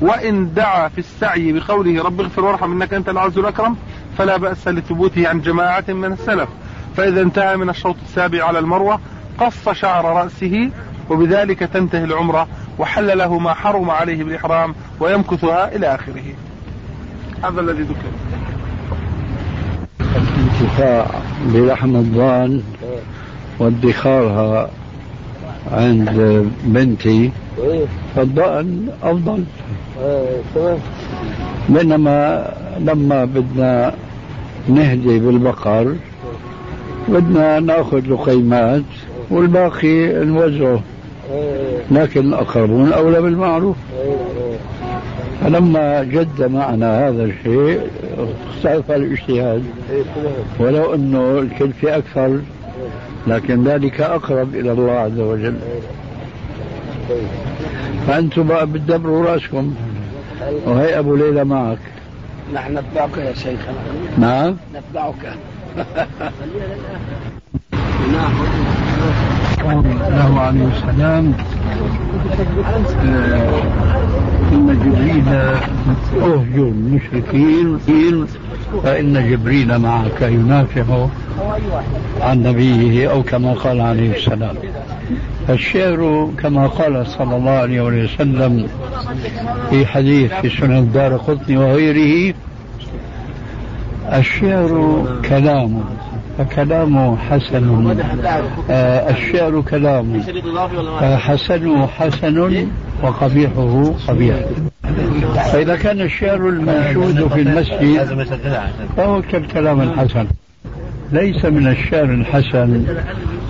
[0.00, 3.76] وإن دعا في السعي بقوله رب اغفر وارحم إنك أنت العز الأكرم
[4.18, 6.48] فلا بأس لثبوته عن جماعة من السلف.
[6.96, 9.00] فإذا انتهى من الشوط السابع على المروة
[9.38, 10.70] قص شعر رأسه
[11.10, 16.24] وبذلك تنتهي العمرة وحل له ما حرم عليه بالإحرام ويمكثها إلى آخره.
[17.44, 18.25] هذا الذي ذكر.
[20.66, 21.06] الانتفاع
[21.54, 22.62] بلحم الضان
[23.58, 24.70] وادخارها
[25.72, 27.30] عند بنتي
[28.16, 29.44] فالضأن أفضل.
[31.68, 32.50] بينما
[32.80, 33.94] لما بدنا
[34.68, 35.94] نهدي بالبقر
[37.08, 38.82] بدنا نأخذ لقيمات
[39.30, 40.80] والباقي نوزعه
[41.90, 43.76] لكن الأقربون أولى بالمعروف.
[45.40, 47.80] فلما جد معنا هذا الشيء
[48.48, 49.64] اختلف الاجتهاد.
[50.58, 52.38] ولو أنه الكلفة أكثر
[53.26, 55.56] لكن ذلك أقرب إلى الله عز وجل.
[58.06, 59.74] فأنتم بقى بتدبروا رأسكم
[60.66, 61.78] وهي أبو ليلى معك.
[62.54, 63.74] نحن نتبعك يا شيخنا.
[64.18, 65.36] نعم؟ نتبعك.
[70.10, 71.34] له عليه السلام
[74.52, 75.28] إن جبريل
[76.22, 77.78] أهجر المشركين
[78.82, 81.06] فإن جبريل معك ينافع
[82.20, 84.54] عن نبيه أو كما قال عليه السلام.
[85.50, 88.66] الشعر كما قال صلى الله عليه وسلم
[89.70, 92.34] في حديث في سنن الدار قطني وغيره
[94.12, 95.80] الشعر كلام
[96.38, 97.96] فكلامه حسن
[98.70, 100.20] آه الشعر كلام
[101.00, 102.66] فحسنه حسن
[103.02, 104.36] وقبيحه قبيح.
[105.52, 108.18] فإذا كان الشعر المنشود في المسجد
[108.96, 110.26] فهو كالكلام الحسن.
[111.12, 112.84] ليس من الشعر الحسن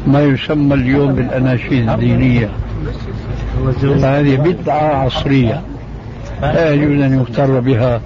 [0.06, 2.48] ما يسمى اليوم بالأناشيد الدينية.
[3.82, 5.62] فهذه بدعة عصرية.
[6.42, 8.00] لا يجوز أن يغتر بها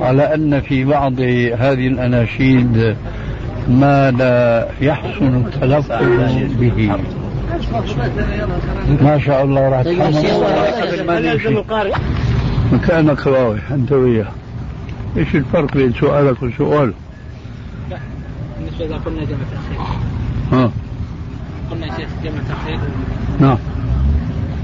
[0.00, 1.20] على أن في بعض
[1.58, 2.96] هذه الأناشيد
[3.68, 5.92] ما لا يحسن التلفظ
[6.60, 6.92] به.
[9.00, 9.86] ما شاء الله راح
[12.72, 14.32] مكانك رايح أنت وياه
[15.16, 16.92] إيش الفرق بين سؤالك وسؤاله؟
[18.58, 19.80] بالنسبة اذا قلنا جمع تاخير
[20.52, 20.70] ها
[21.70, 22.78] قلنا شيخ جمع تاخير
[23.40, 23.58] نعم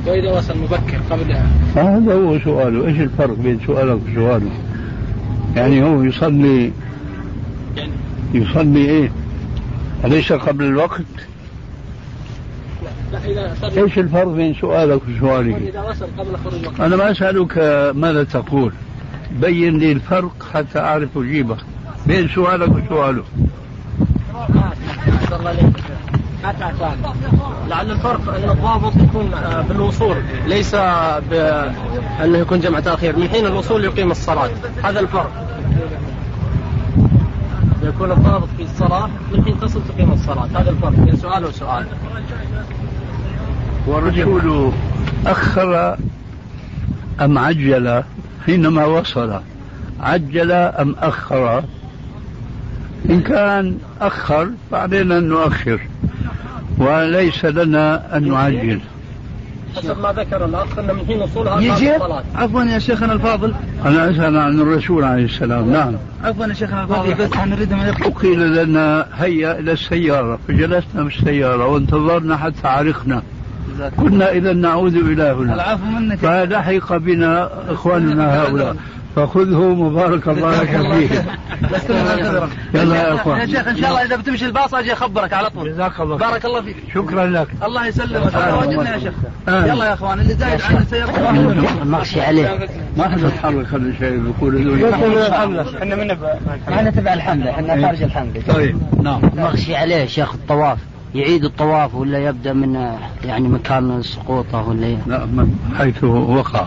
[0.07, 1.37] واذا وصل مبكر قبل
[1.77, 4.51] هذا هو سؤاله إيش الفرق بين سؤالك وسؤاله؟
[5.57, 6.73] يعني هو يصلي
[8.35, 9.11] يصلي إيه؟
[10.05, 11.30] أليس قبل الوقت؟
[13.13, 16.81] لا إذا إيش الفرق بين سؤالك وسؤالي؟ إذا وصل قبل خروج الوقت.
[16.81, 17.59] أنا ما أسألك
[17.95, 18.73] ماذا تقول.
[19.41, 21.57] بين لي الفرق حتى أعرف أجيبك.
[22.07, 23.25] بين سؤالك وسؤاله.
[27.69, 30.17] لعل الفرق ان الضابط يكون آه، بالوصول.
[30.47, 30.75] ليس
[31.31, 33.17] بانه يكون جمع تأخير.
[33.17, 34.51] من حين الوصول يقيم الصلاة.
[34.85, 35.47] هذا الفرق.
[37.83, 40.47] يكون الضابط في الصلاة من حين تصل تقيم الصلاة.
[40.55, 40.91] هذا الفرق.
[40.91, 41.87] بين سؤال وسؤال.
[43.87, 44.73] والرسول
[45.27, 45.97] أخر
[47.21, 48.03] أم عجل؟
[48.47, 49.41] حينما وصل.
[50.01, 51.63] عجل أم أخر؟
[53.11, 55.81] إن كان أخر فعلينا أن نؤخر
[56.79, 58.81] وليس لنا أن نعجل.
[59.77, 63.55] حسب ما ذكر الأخ أن من حين وصولها يجي؟ الصلاه عفوا يا شيخنا الفاضل.
[63.85, 65.73] أنا أسأل عن الرسول عليه السلام.
[65.73, 65.95] نعم.
[66.25, 67.15] عفوا يا شيخنا الفاضل.
[67.15, 70.39] بس نريد من وقيل لنا هيا إلى السيارة.
[70.49, 73.23] فجلسنا بالسيارة وانتظرنا حتى عرقنا
[73.89, 75.55] كنا إذا نعود إلى هنا.
[75.55, 76.19] العفو منك.
[76.19, 78.77] فلحق بنا إخواننا هؤلاء.
[79.17, 81.25] فخذه مبارك الله لك فيه.
[82.75, 83.41] يلا يا إخوان.
[83.41, 85.73] يا شيخ إن شاء الله إذا بتمشي الباص أجي أخبرك على طول.
[85.73, 86.77] جزاك الله بارك الله فيك.
[86.95, 87.49] شكرا لك.
[87.65, 88.35] الله يسلمك.
[88.35, 89.15] واجبنا يا شيخ.
[89.49, 89.67] آه.
[89.67, 91.33] يلا يا إخوان اللي زايد عن السيارة.
[91.85, 92.59] مغشي عليه.
[92.97, 96.11] ما حد يتحرك هذا الشيء بيقول إحنا من
[96.73, 97.51] إحنا تبع الحملة.
[97.51, 98.43] إحنا خارج الحملة.
[98.55, 98.79] طيب.
[99.03, 99.21] نعم.
[99.37, 100.79] مغشي عليه شيخ الطواف.
[101.15, 102.75] يعيد الطواف ولا يبدأ من
[103.25, 106.67] يعني مكان سقوطه ولا ي- لا من حيث وقع.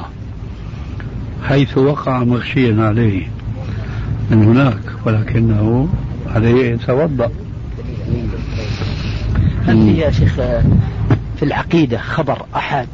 [1.47, 3.27] حيث وقع مغشيا عليه
[4.31, 5.87] من هناك ولكنه
[6.35, 7.29] عليه يتوضأ.
[9.67, 10.33] هل في يا شيخ
[11.37, 12.87] في العقيدة خبر أحد؟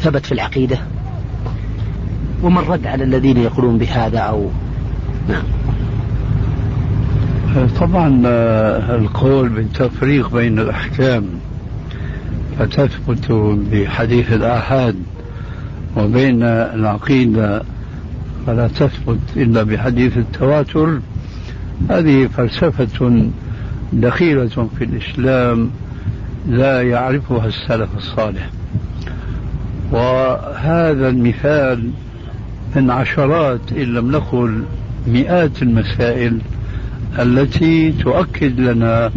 [0.00, 0.78] ثبت في العقيدة؟
[2.42, 4.48] وما الرد على الذين يقولون بهذا أو
[5.28, 5.42] نعم.
[7.80, 11.24] طبعا آه، القول بالتفريق بين الأحكام
[12.58, 13.32] فتثبت
[13.72, 14.96] بحديث الآحاد
[15.96, 17.62] وبين العقيدة
[18.46, 21.00] فلا تثبت إلا بحديث التواتر.
[21.90, 23.28] هذه فلسفة
[23.92, 25.70] دخيلة في الإسلام
[26.48, 28.50] لا يعرفها السلف الصالح.
[29.92, 31.90] وهذا المثال
[32.76, 34.62] من عشرات إن لم نقل
[35.06, 36.38] مئات المسائل
[37.18, 39.12] التي تؤكد لنا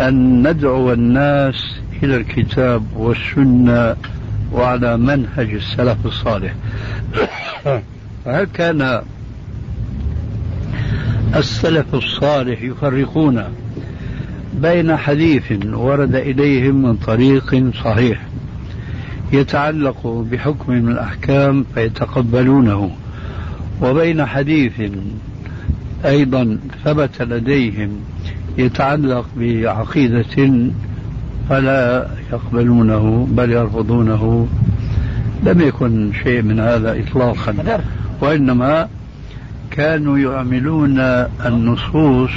[0.00, 1.54] أن ندعو الناس
[2.02, 3.96] إلى الكتاب والسنة
[4.52, 6.54] وعلى منهج السلف الصالح.
[8.24, 9.02] فهل كان
[11.36, 13.44] السلف الصالح يفرقون
[14.54, 18.22] بين حديث ورد إليهم من طريق صحيح
[19.32, 22.90] يتعلق بحكم من الأحكام فيتقبلونه
[23.82, 24.72] وبين حديث
[26.04, 27.90] أيضا ثبت لديهم
[28.58, 30.50] يتعلق بعقيدة
[31.48, 34.48] فلا يقبلونه بل يرفضونه.
[35.44, 37.80] لم يكن شيء من هذا إطلاقا.
[38.20, 38.88] وإنما
[39.70, 41.00] كانوا يعملون
[41.46, 42.30] النصوص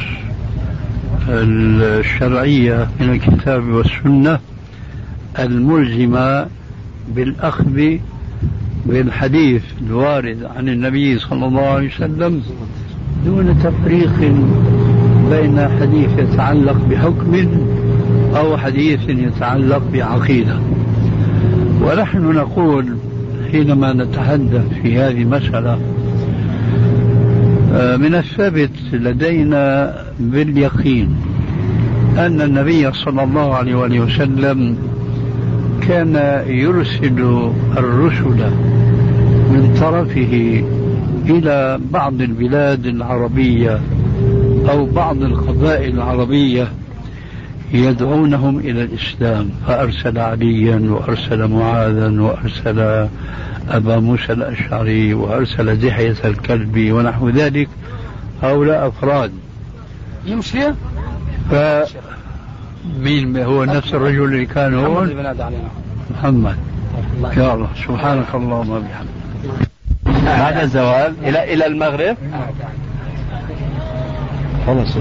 [1.30, 4.40] الشرعية من الكتاب والسنة
[5.40, 6.48] الملزمة
[7.16, 7.98] بالأخذ
[8.86, 12.44] بالحديث الوارد عن النبي صلى الله عليه وسلم.
[13.26, 14.34] دون تفريق
[15.32, 17.48] بين حديث يتعلق بحكم
[18.36, 20.60] أو حديث يتعلق بعقيدة.
[21.82, 22.86] ونحن نقول
[23.52, 25.80] حينما نتحدث في هذه المسألة
[27.74, 31.16] آه، من الثابت لدينا باليقين
[32.18, 34.78] أن النبي صلى الله عليه وآله وسلم
[35.88, 38.50] كان يرسل الرسل
[39.52, 40.64] من طرفه
[41.26, 43.80] إلى بعض البلاد العربية
[44.70, 46.68] أو بعض القبائل العربية
[47.74, 49.50] يدعونهم إلى الإسلام.
[49.68, 53.08] فأرسل عليا وأرسل معاذا وأرسل
[53.70, 57.70] أبا موسى الأشعري وأرسل دحية الكلبي ونحو ذلك.
[58.44, 59.32] هؤلاء أفراد.
[60.26, 60.74] يمشي؟
[61.52, 61.56] ف
[63.00, 65.34] مين هو؟ نفس الرجل اللي كان هون؟
[66.12, 66.56] محمد.
[67.38, 69.21] يا الله سبحانك اللهم وبحمدك.
[70.06, 71.14] بعد الزوال.
[71.24, 72.18] إلى إلى المغرب.
[74.68, 74.98] خلص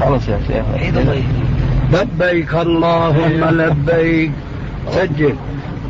[0.00, 0.64] خلص يا شيخ.
[1.92, 4.32] لبيك اللهم لبيك.
[4.90, 5.36] سجل.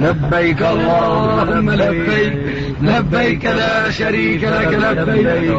[0.00, 2.36] لبيك اللهم لبيك.
[2.82, 4.98] لبيك لا شريك لك.
[4.98, 5.50] لبيك.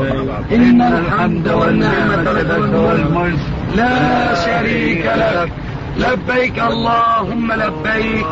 [0.52, 3.40] إن الحمد والنعمة لك والملك
[3.76, 5.52] لا شريك لك.
[5.98, 8.26] لبيك اللهم لبيك.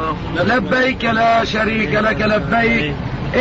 [0.46, 2.22] لبيك لا شريك لك.
[2.22, 2.94] لبيك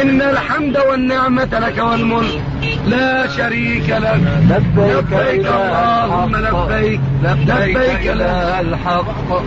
[0.03, 2.43] إن الحمد والنعمة لك والملك.
[2.87, 4.21] لا شريك لك.
[4.51, 5.13] لبيك
[5.47, 7.01] اللهم لبيك.
[7.23, 7.77] لبيك
[8.11, 9.43] إله الحق.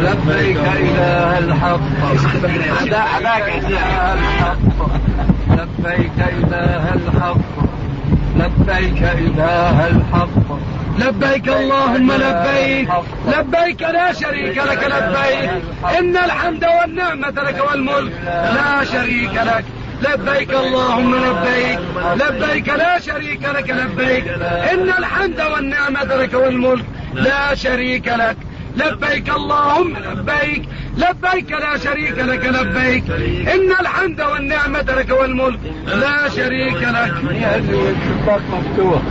[0.00, 2.12] لبيك إله الحق.
[2.14, 2.96] لبيك
[3.48, 4.78] إله الحق.
[5.50, 7.38] لبيك إله الحق.
[8.36, 10.36] لبيك إله الحق.
[10.98, 12.88] لبيك اللهم لبيك
[13.38, 13.82] لبيك.
[13.82, 15.50] لا شريك لك لبيك.
[15.98, 18.12] إن الحمد والنعمة لك والملك.
[18.26, 19.64] لا شريك لك.
[20.02, 21.80] لبيك اللهم لبيك.
[22.14, 24.28] لبيك لا شريك لك لبيك.
[24.72, 26.84] إن الحمد والنعمة لك والملك
[27.14, 28.36] لا شريك لك.
[28.76, 30.68] لبيك اللهم لبيك.
[30.96, 33.04] لبيك لا شريك لك لبيك.
[33.54, 37.14] إن الحمد والنعمة لك والملك لا شريك لك.
[37.30, 39.02] الشباك مفتوح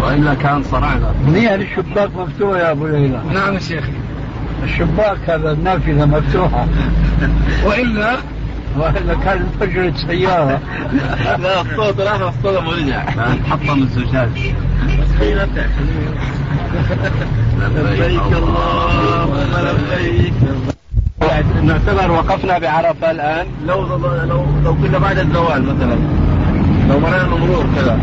[0.00, 3.84] وإلا كان صرعنا منيح الشباك مفتوح يا أبو ليلى؟ نعم يا شيخ.
[4.64, 6.66] الشباك هذا النافذة مفتوحة.
[7.64, 8.16] وإلا
[8.78, 10.60] والا كان فجرة سيارة
[11.38, 13.04] لا الصوت راح والصوت ورجع
[13.50, 14.52] حطم الزجاج.
[17.60, 20.32] لبيك اللهم لبيك.
[21.62, 23.46] نعتبر وقفنا بعرفة الآن.
[23.66, 25.96] لو لو لو كنا بعد الزوال مثلا.
[26.88, 27.98] لو مرينا مرور كذا.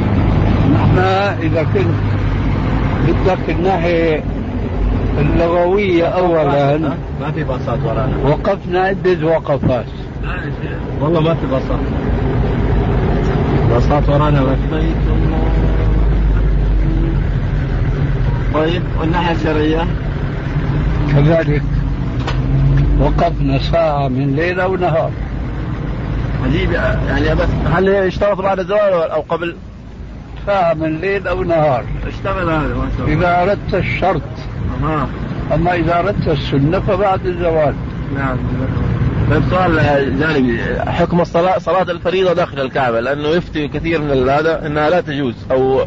[0.74, 0.98] نحن
[1.42, 1.88] إذا كنت
[3.08, 4.24] بدك الناحية
[5.20, 6.78] اللغوية أولا
[7.22, 8.18] ما في باصات ورانا.
[8.26, 9.86] وقفنا عدة وقفات.
[11.02, 11.80] والله ما في باصات
[13.70, 14.94] باصات ورانا ما في.
[18.54, 19.88] طيب والناحية الشرعية
[21.12, 21.64] كذلك
[23.00, 25.12] وقفنا ساعة من ليلة ونهار.
[26.46, 29.56] عجيب يعني بس هل اشترط بعد الزوال أو قبل؟
[30.46, 33.18] ساعة من ليل أو نهار اشتغل هذا ما شاء الله.
[33.18, 34.22] إذا أردت الشرط.
[35.54, 37.74] أما إذا أردت السنة فبعد الزوال.
[38.16, 38.38] نعم.
[39.34, 44.90] طيب سؤال جانبي حكم الصلاة صلاة الفريضة داخل الكعبة لأنه يفتي كثير من هذا أنها
[44.90, 45.82] لا تجوز أو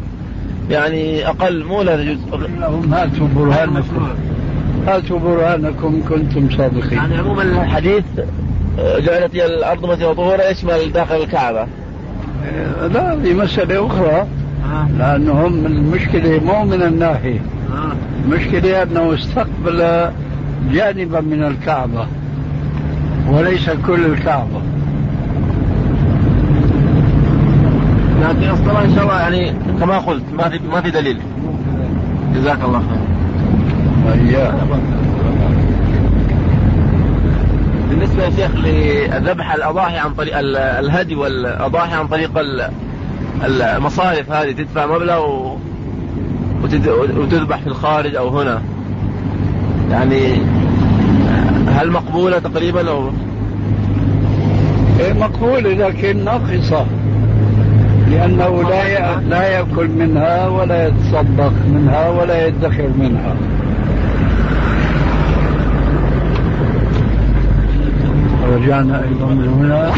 [0.69, 2.17] يعني أقل مو لا تجوز.
[2.59, 4.09] لهم هاتوا برهانكم
[4.87, 8.03] هاتوا برهانكم كنتم صادقين؟ يعني عموما الحديث
[8.77, 11.67] جعلت هي الأرض مثل طهورا يشمل داخل الكعبة؟
[12.93, 14.27] لا هذه مسألة أخرى.
[14.97, 17.39] لأنهم المشكلة مو من الناحية.
[18.25, 20.09] المشكلة أنه استقبل
[20.71, 22.07] جانبا من الكعبة.
[23.31, 24.61] وليس كل الكعبة
[28.21, 31.19] لكن الصلاة إن شاء الله يعني كما قلت ما في ما في دليل.
[32.35, 33.07] جزاك الله خير.
[37.89, 40.33] بالنسبة يا شيخ لذبح الأضاحي عن طريق
[40.79, 42.31] الهدي والأضاحي عن طريق
[43.43, 45.51] المصارف هذه تدفع مبلغ
[47.17, 48.61] وتذبح في الخارج أو هنا.
[49.91, 50.41] يعني
[51.77, 53.09] هل مقبولة تقريبا أو؟
[54.99, 56.85] إيه مقبولة لكن ناقصة.
[58.11, 63.35] لأنه لا لا يأكل منها ولا يتصدق منها ولا يدخر منها.
[68.53, 69.91] رجعنا أيضا من هنا.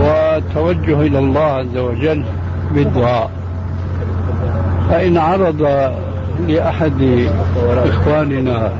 [0.00, 2.24] وتوجه إلى الله عز وجل
[2.74, 3.30] بالدعاء.
[4.90, 5.62] فإن عرض
[6.48, 7.28] لأحد
[7.66, 8.72] إخواننا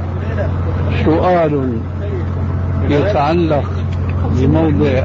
[1.04, 1.78] سؤال
[2.90, 3.70] يتعلق
[4.36, 5.02] بموضع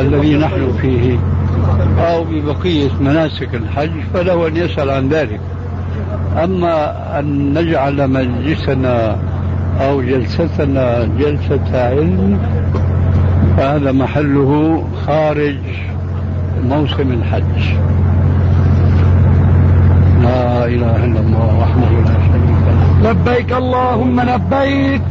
[0.00, 1.18] الذي نحن فيه
[1.98, 5.40] أو ببقية مناسك الحج فله أن يسأل عن ذلك.
[6.44, 9.16] أما أن نجعل مجلسنا
[9.80, 12.38] أو جلستنا جلسة علم
[13.56, 15.58] فهذا محله خارج
[16.68, 17.62] موسم الحج.
[20.22, 22.62] لا إله إلا الله وحده لا شريك
[23.02, 23.10] له.
[23.10, 25.02] لبيك اللهم لبيك.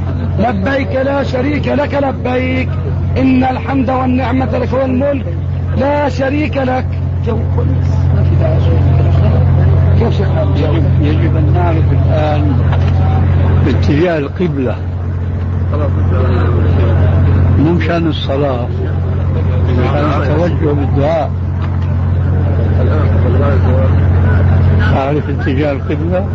[0.41, 2.69] لبيك لا شريك لك لبيك.
[3.17, 5.25] إن الحمد والنعمة لك والملك
[5.77, 6.85] لا شريك لك.
[7.25, 8.59] جو ما في داعي
[9.99, 10.19] كيف
[11.01, 12.43] يجب, أن نعرف الآن
[13.65, 14.75] باتجاه القبلة.
[17.59, 18.67] مو مشان الصلاة
[19.79, 21.31] مشان التوجه بالدعاء.
[24.97, 26.25] أعرف اتجاه القبلة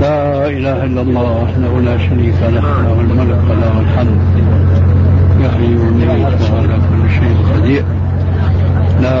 [0.00, 4.20] لا إله إلا الله وحده لا شريك له له الملك وله الحمد.
[5.44, 7.84] يحيي ويميت وعلى كل شيء قدير.
[9.04, 9.18] لا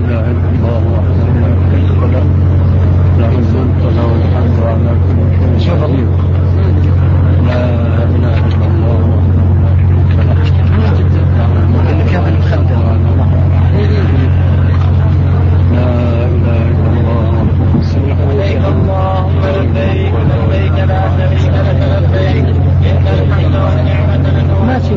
[0.00, 2.24] إله إلا الله وحده لا شريك له
[3.20, 6.08] له الملك وله الحمد وعلى كل شيء قدير.
[7.48, 7.64] لا
[8.16, 9.46] إله إلا الله وحده
[10.28, 11.08] لا شريك له
[11.38, 12.70] له الملك وله الحمد
[15.74, 15.90] لا
[16.36, 17.38] إله إلا الله
[18.08, 22.46] لبيك اللهم لبيك لبيك لا شريك لك لبيك
[22.90, 24.94] إن الحمد والنعمة لك ماشي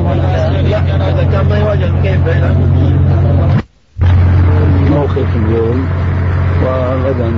[1.05, 2.23] هذا كان ما يوجد كيف
[4.91, 5.79] موقف اليوم
[6.63, 7.29] وغدا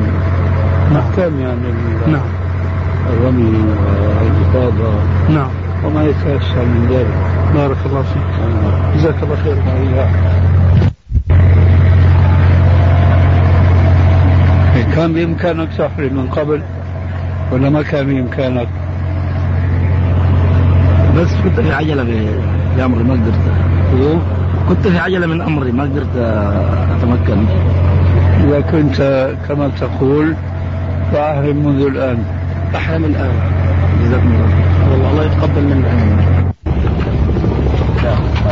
[0.91, 1.69] محكم يعني
[2.07, 2.29] نعم
[3.09, 3.53] الرمي
[4.19, 4.93] والإفاضة
[5.29, 5.51] نعم
[6.41, 7.13] من ذلك
[7.55, 8.29] بارك الله فيك.
[8.95, 9.55] جزاك الله خير.
[14.95, 16.61] كان بإمكانك تحرم من قبل
[17.51, 18.67] ولا ما كان بإمكانك؟
[21.17, 22.03] بس كنت في عجلة
[22.75, 23.39] في أمري ما قدرت.
[24.69, 26.15] كنت في عجلة من أمري ما قدرت
[26.97, 27.45] أتمكن.
[28.43, 30.35] إذا كنت كما تقول
[31.11, 32.23] فأحرم منذ الآن.
[32.75, 33.31] أحرم الآن.
[34.03, 35.23] جزاكم الله والله الله.
[35.23, 36.53] يتقبل منا.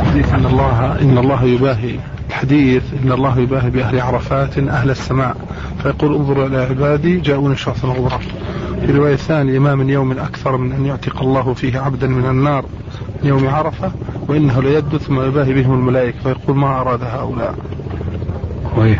[0.09, 1.95] حديث إن الله إن الله يباهي
[2.29, 2.83] الحديث.
[3.03, 5.35] إن الله يباهي بأهل عرفات أهل السماء.
[5.83, 8.19] فيقول انظروا إلى عبادي جاءوني شخصا غبرا
[8.85, 12.65] في رواية ثانية ما من يوم أكثر من أن يعتق الله فيه عبدا من النار
[13.23, 13.91] يوم عرفة
[14.27, 16.19] وإنه ليد ثم يباهي بهم الملائكة.
[16.23, 17.55] فيقول ما أراد هؤلاء.
[18.75, 18.99] كويس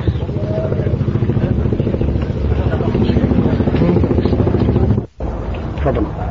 [5.77, 6.30] تفضل.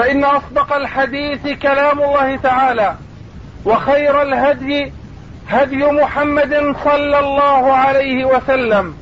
[0.00, 2.94] فإن أصدق الحديث كلام الله تعالى
[3.64, 4.92] وخير الهدي
[5.48, 8.94] هدي محمد صلى الله عليه وسلم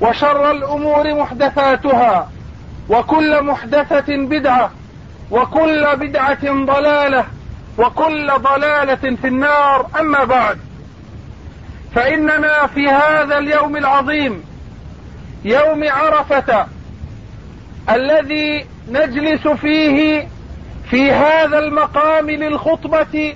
[0.00, 2.30] وشر الأمور محدثاتها
[2.88, 4.70] وكل محدثة بدعة
[5.30, 7.24] وكل بدعة ضلالة
[7.78, 9.86] وكل ضلالة في النار.
[10.00, 10.58] أما بعد
[11.94, 14.44] فإننا في هذا اليوم العظيم
[15.44, 16.66] يوم عرفة
[17.90, 20.28] الذي نجلس فيه
[20.90, 23.34] في هذا المقام للخطبة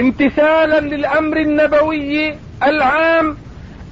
[0.00, 3.36] امتثالا للأمر النبوي العام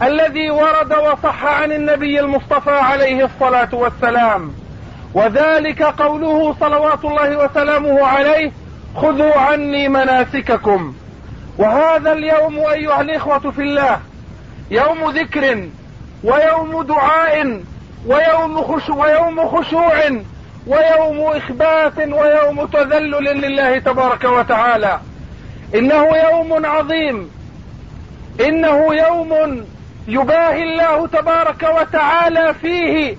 [0.03, 4.53] الذي ورد وصح عن النبي المصطفى عليه الصلاة والسلام.
[5.14, 8.53] وذلك قوله صلوات الله وسلامه عليه
[8.97, 10.95] خذوا عني مناسككم
[11.59, 14.01] وهذا اليوم أيها الإخوة في الله
[14.70, 15.68] يوم ذكر
[16.24, 17.61] ويوم دعاء
[18.07, 19.93] ويوم خشوع, ويوم خشوع
[20.67, 25.01] ويوم إخبات ويوم تذلل لله تبارك وتعالى.
[25.75, 27.31] إنه يوم عظيم.
[28.41, 29.65] إنه يوم
[30.09, 33.17] يباهي الله تبارك وتعالى فيه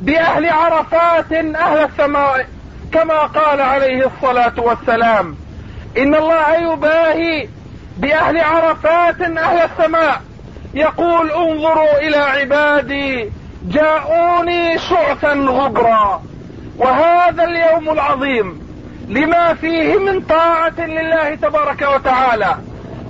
[0.00, 2.46] بأهل عرفات أهل السماء
[2.92, 5.36] كما قال عليه الصلاة والسلام.
[5.98, 7.48] إن الله يباهي
[7.96, 10.20] بأهل عرفات أهل السماء.
[10.74, 13.32] يقول انظروا إلى عبادي
[13.62, 16.22] جاءوني شعثا غبرا.
[16.78, 18.60] وهذا اليوم العظيم
[19.08, 22.56] لما فيه من طاعة لله تبارك وتعالى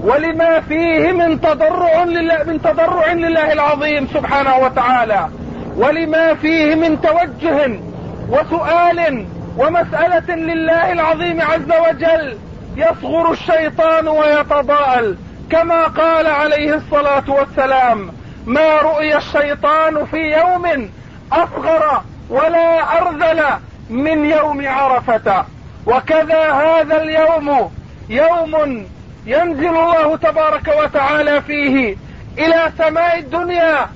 [0.03, 5.29] ولما فيه من تضرع لله من تضرع لله العظيم سبحانه وتعالى
[5.77, 7.81] ولما فيه من توجه
[8.29, 9.27] وسؤال
[9.59, 12.39] ومسألة لله العظيم عز وجل
[12.77, 15.17] يصغر الشيطان ويتضاءل.
[15.51, 18.13] كما قال عليه الصلاة والسلام
[18.47, 20.91] ما رؤي الشيطان في يوم
[21.33, 23.45] أصغر ولا أرذل
[23.91, 25.45] من يوم عرفة.
[25.87, 27.71] وكذا هذا اليوم
[28.09, 28.87] يوم
[29.27, 31.97] ينزل الله تبارك وتعالى فيه
[32.39, 33.87] إلى سماء الدنيا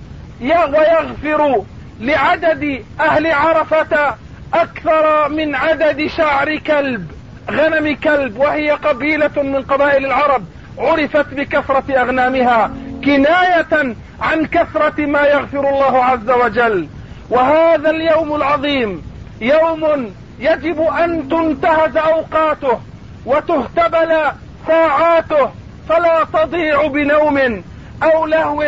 [0.43, 1.63] ويغفر
[2.01, 4.15] لعدد أهل عرفة
[4.55, 7.11] أكثر من عدد شعر كلب
[7.51, 10.45] غنم كلب وهي قبيلة من قبائل العرب
[10.79, 12.71] عرفت بكثرة أغنامها
[13.05, 16.89] كناية عن كثرة ما يغفر الله عز وجل.
[17.33, 19.03] وهذا اليوم العظيم
[19.41, 22.81] يوم يجب أن تنتهز أوقاته
[23.27, 24.19] وتهتبل
[24.67, 25.51] ساعاته
[25.89, 27.63] فلا تضيع بنوم
[28.03, 28.63] أو لهو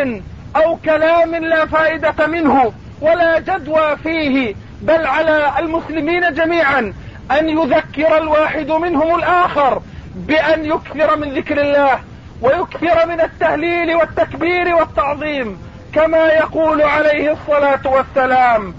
[0.55, 6.93] أو كلام لا فائدة منه ولا جدوى فيه بل على المسلمين جميعا
[7.31, 9.81] أن يذكر الواحد منهم الآخر
[10.15, 11.99] بأن يكثر من ذكر الله
[12.41, 15.57] ويكثر من التهليل والتكبير والتعظيم.
[15.95, 18.73] كما يقول عليه الصلاة والسلام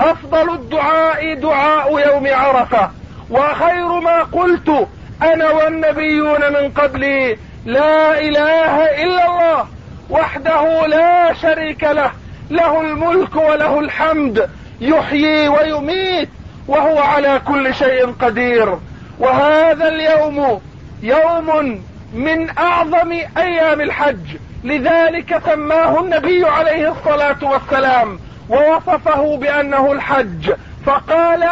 [0.00, 2.90] أفضل الدعاء دعاء يوم عرفة
[3.30, 4.88] وخير ما قلت
[5.22, 9.66] أنا والنبيون من قبلي لا إله إلا الله
[10.10, 12.10] وحده لا شريك له
[12.50, 14.50] له الملك وله الحمد
[14.80, 16.28] يحيي ويميت
[16.68, 18.78] وهو على كل شيء قدير.
[19.18, 20.60] وهذا اليوم
[21.02, 21.80] يوم
[22.14, 24.36] من أعظم أيام الحج.
[24.64, 30.52] لذلك سماه النبي عليه الصلاة والسلام ووصفه بأنه الحج.
[30.86, 31.48] فقال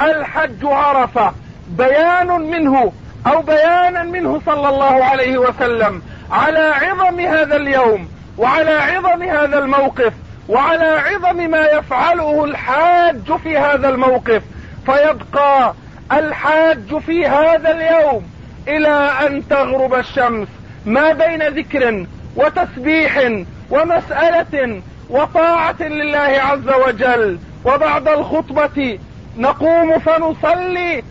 [0.00, 1.32] الحج عرفة.
[1.68, 2.92] بيان منه
[3.26, 8.08] أو بيانا منه صلى الله عليه وسلم على عظم هذا اليوم
[8.38, 10.12] وعلى عظم هذا الموقف
[10.48, 14.42] وعلى عظم ما يفعله الحاج في هذا الموقف.
[14.86, 15.74] فيبقى
[16.12, 18.26] الحاج في هذا اليوم
[18.68, 20.48] إلى أن تغرب الشمس.
[20.86, 22.06] ما بين ذكر
[22.36, 27.38] وتسبيح ومسألة وطاعة لله عز وجل.
[27.64, 28.98] وبعد الخطبة
[29.38, 31.02] نقوم فنصلي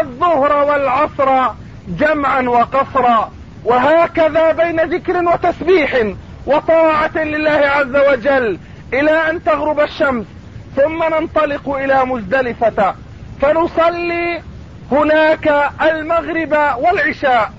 [0.00, 1.54] الظهر والعصر
[1.88, 3.32] جمعا وقصرا.
[3.64, 5.96] وهكذا بين ذكر وتسبيح
[6.46, 8.58] وطاعة لله عز وجل
[8.92, 10.26] إلى أن تغرب الشمس.
[10.76, 12.94] ثم ننطلق إلى مزدلفة.
[13.42, 14.42] فنصلي
[14.92, 17.52] هناك المغرب والعشاء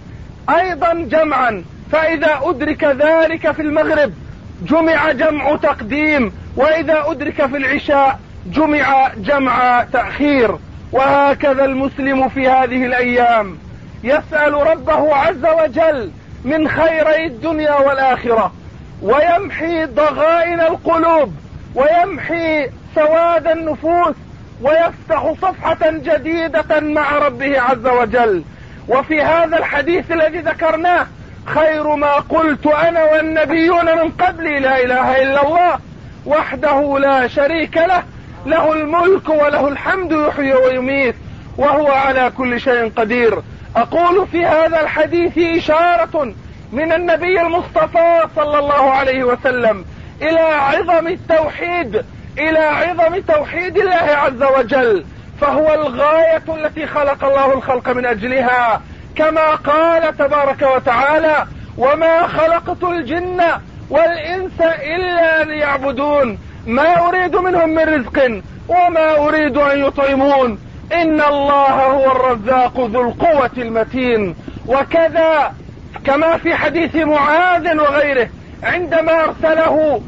[0.50, 1.64] أيضا جمعا.
[1.92, 4.14] فإذا أدرك ذلك في المغرب
[4.62, 10.56] جمع جمع تقديم وإذا أدرك في العشاء جمع جمع تأخير.
[10.92, 13.58] وهكذا المسلم في هذه الأيام
[14.04, 16.12] يسأل ربه عز وجل
[16.46, 18.54] من خيري الدنيا والآخرة
[19.02, 21.34] ويمحي ضغائن القلوب
[21.76, 24.16] ويمحي سواد النفوس
[24.62, 28.44] ويفتح صفحة جديدة مع ربه عز وجل.
[28.88, 31.08] وفي هذا الحديث الذي ذكرناه
[31.54, 35.80] خير ما قلت أنا والنبيون من قبلي لا إله إلا الله
[36.26, 38.04] وحده لا شريك له
[38.46, 41.16] له الملك وله الحمد يحيي ويميت
[41.58, 43.42] وهو على كل شيء قدير.
[43.76, 46.34] أقول في هذا الحديث إشارة
[46.72, 49.86] من النبي المصطفى صلى الله عليه وسلم
[50.22, 52.06] إلى عظم التوحيد
[52.38, 55.06] إلى عظم توحيد الله عز وجل
[55.42, 58.82] فهو الغاية التي خلق الله الخلق من أجلها.
[59.20, 61.46] كما قال تبارك وتعالى
[61.78, 63.42] وما خلقت الجن
[63.90, 64.62] والإنس
[64.96, 66.38] إلا ليعبدون.
[66.68, 70.60] ما أريد منهم من رزق وما أريد أن يطعمون.
[70.94, 74.36] إن الله هو الرزاق ذو القوة المتين.
[74.68, 75.54] وكذا
[76.06, 78.30] كما في حديث معاذ وغيره
[78.64, 80.02] عندما أرسله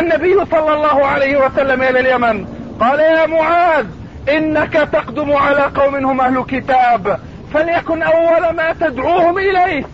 [0.00, 2.46] النبي صلى الله عليه وسلم إلى اليمن
[2.80, 3.86] قال يا معاذ
[4.28, 7.20] إنك تقدم على قوم هم أهل كتاب.
[7.54, 9.84] فليكن أول ما تدعوهم إليه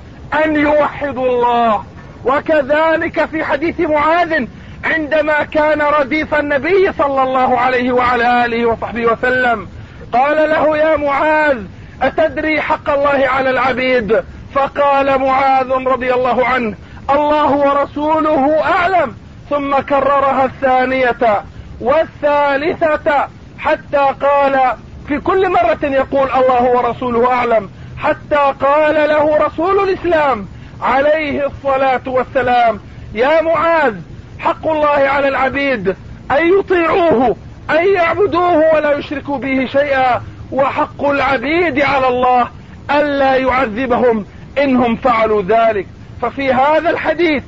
[0.44, 1.84] أن يوحدوا الله.
[2.24, 4.46] وكذلك في حديث معاذ
[4.84, 9.68] عندما كان رديف النبي صلى الله عليه وعلى آله وصحبه وسلم
[10.12, 11.58] قال له يا معاذ
[12.02, 16.74] أتدري حق الله على العبيد؟ فقال معاذ رضي الله عنه
[17.10, 19.16] الله ورسوله أعلم.
[19.50, 21.42] ثم كررها الثانية
[21.80, 23.28] والثالثة
[23.58, 24.60] حتى قال
[25.08, 30.46] في كل مرة يقول الله ورسوله أعلم حتى قال له رسول الإسلام
[30.82, 32.80] عليه الصلاة والسلام
[33.14, 33.94] يا معاذ
[34.38, 35.88] حق الله على العبيد
[36.30, 37.36] أن يطيعوه
[37.70, 42.48] أن يعبدوه ولا يشركوا به شيئا وحق العبيد على الله
[42.90, 44.26] ألا يعذبهم
[44.58, 45.86] انهم فعلوا ذلك.
[46.22, 47.42] ففي هذا الحديث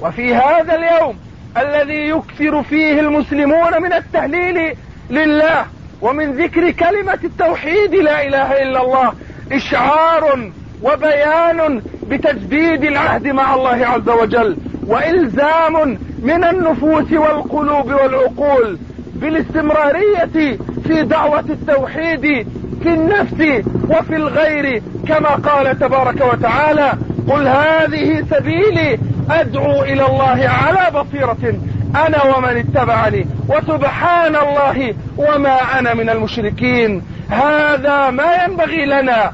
[0.00, 1.18] وفي هذا اليوم
[1.56, 4.76] الذي يكثر فيه المسلمون من التهليل
[5.10, 5.66] لله
[6.02, 9.12] ومن ذكر كلمة التوحيد لا إله إلا الله
[9.52, 10.50] إشعار
[10.82, 18.78] وبيان بتجديد العهد مع الله عز وجل وإلزام من النفوس والقلوب والعقول
[19.14, 22.46] بالاستمرارية في دعوة التوحيد
[22.82, 26.92] في النفس وفي الغير كما قال تبارك وتعالى
[27.28, 28.98] قل هذه سبيلي
[29.30, 31.54] أدعو إلى الله على بصيرة
[31.96, 37.02] أنا ومن اتبعني وسبحان الله وما أنا من المشركين.
[37.30, 39.32] هذا ما ينبغي لنا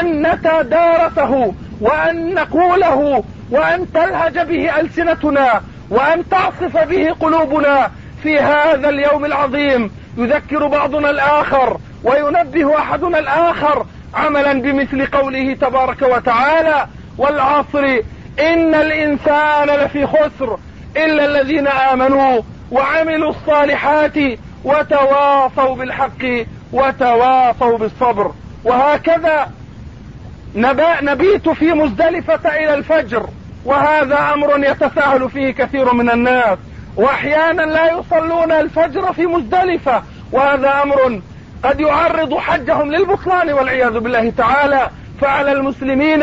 [0.00, 5.60] أن نتدارسه وأن نقوله وأن تلهج به ألسنتنا
[5.90, 7.90] وأن تعصف به قلوبنا.
[8.22, 16.86] في هذا اليوم العظيم يذكر بعضنا الآخر وينبه أحدنا الآخر عملا بمثل قوله تبارك وتعالى
[17.18, 17.84] والعصر
[18.40, 20.58] إن الإنسان لفي خسر
[20.96, 24.16] إلا الذين آمنوا وعملوا الصالحات
[24.64, 26.24] وتواصوا بالحق
[26.72, 28.32] وتواصوا بالصبر.
[28.64, 29.50] وهكذا
[31.02, 33.28] نبيت في مزدلفة إلى الفجر
[33.64, 36.58] وهذا أمر يتساهل فيه كثير من الناس.
[36.96, 41.20] وأحيانا لا يصلون الفجر في مزدلفة وهذا أمر
[41.64, 44.90] قد يعرض حجهم للبطلان والعياذ بالله تعالى.
[45.20, 46.22] فعلى المسلمين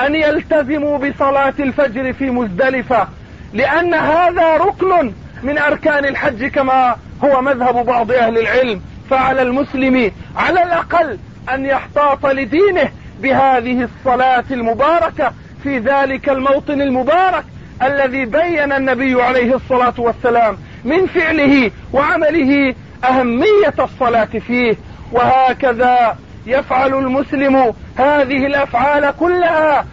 [0.00, 3.08] أن يلتزموا بصلاة الفجر في مزدلفة
[3.52, 8.80] لأن هذا ركن من أركان الحج كما هو مذهب بعض أهل العلم.
[9.10, 11.18] فعلى المسلم على الأقل
[11.54, 12.90] أن يحتاط لدينه
[13.22, 15.32] بهذه الصلاة المباركة
[15.62, 17.44] في ذلك الموطن المبارك
[17.82, 22.74] الذي بين النبي عليه الصلاة والسلام من فعله وعمله
[23.04, 24.76] أهمية الصلاة فيه.
[25.12, 26.16] وهكذا
[26.46, 29.86] يفعل المسلم هذه الأفعال كلها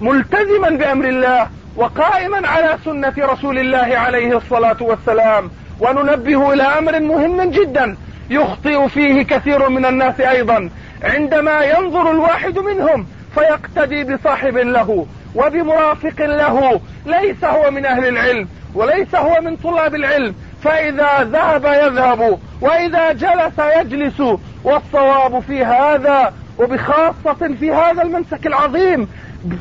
[0.00, 1.46] ملتزما بأمر الله
[1.76, 5.50] وقائما على سنة رسول الله عليه الصلاة والسلام.
[5.80, 7.96] وننبه إلى أمر مهم جدا
[8.30, 10.70] يخطئ فيه كثير من الناس أيضا.
[11.02, 16.80] عندما ينظر الواحد منهم فيقتدي بصاحب له وبمرافق له.
[17.06, 20.34] ليس هو من أهل العلم وليس هو من طلاب العلم.
[20.62, 24.22] فإذا ذهب يذهب وإذا جلس يجلس.
[24.64, 29.08] والصواب في هذا وبخاصة في هذا المنسك العظيم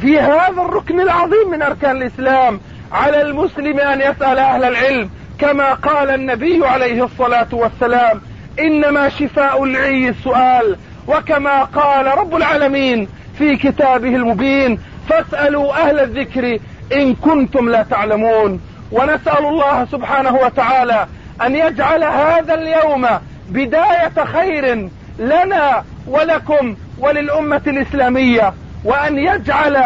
[0.01, 2.59] في هذا الركن العظيم من أركان الإسلام
[2.91, 5.09] على المسلم أن يسأل أهل العلم
[5.39, 8.21] كما قال النبي عليه الصلاة والسلام
[8.59, 13.07] إنما شفاء العي السؤال وكما قال رب العالمين
[13.37, 16.59] في كتابه المبين فاسألوا أهل الذكر
[16.93, 18.61] إن كنتم لا تعلمون.
[18.91, 21.07] ونسأل الله سبحانه وتعالى
[21.41, 23.07] أن يجعل هذا اليوم
[23.49, 28.53] بداية خير لنا ولكم وللأمة الإسلامية.
[28.87, 29.83] وأن يجعل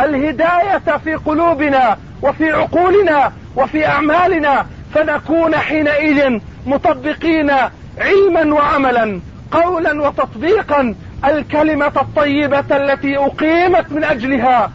[0.00, 7.50] الهداية في قلوبنا وفي عقولنا وفي أعمالنا فنكون حينئذ مطبقين
[7.98, 9.20] علما وعملا
[9.52, 10.94] قولا وتطبيقا
[11.24, 14.70] الكلمة الطيبة التي أقيمت من أجلها.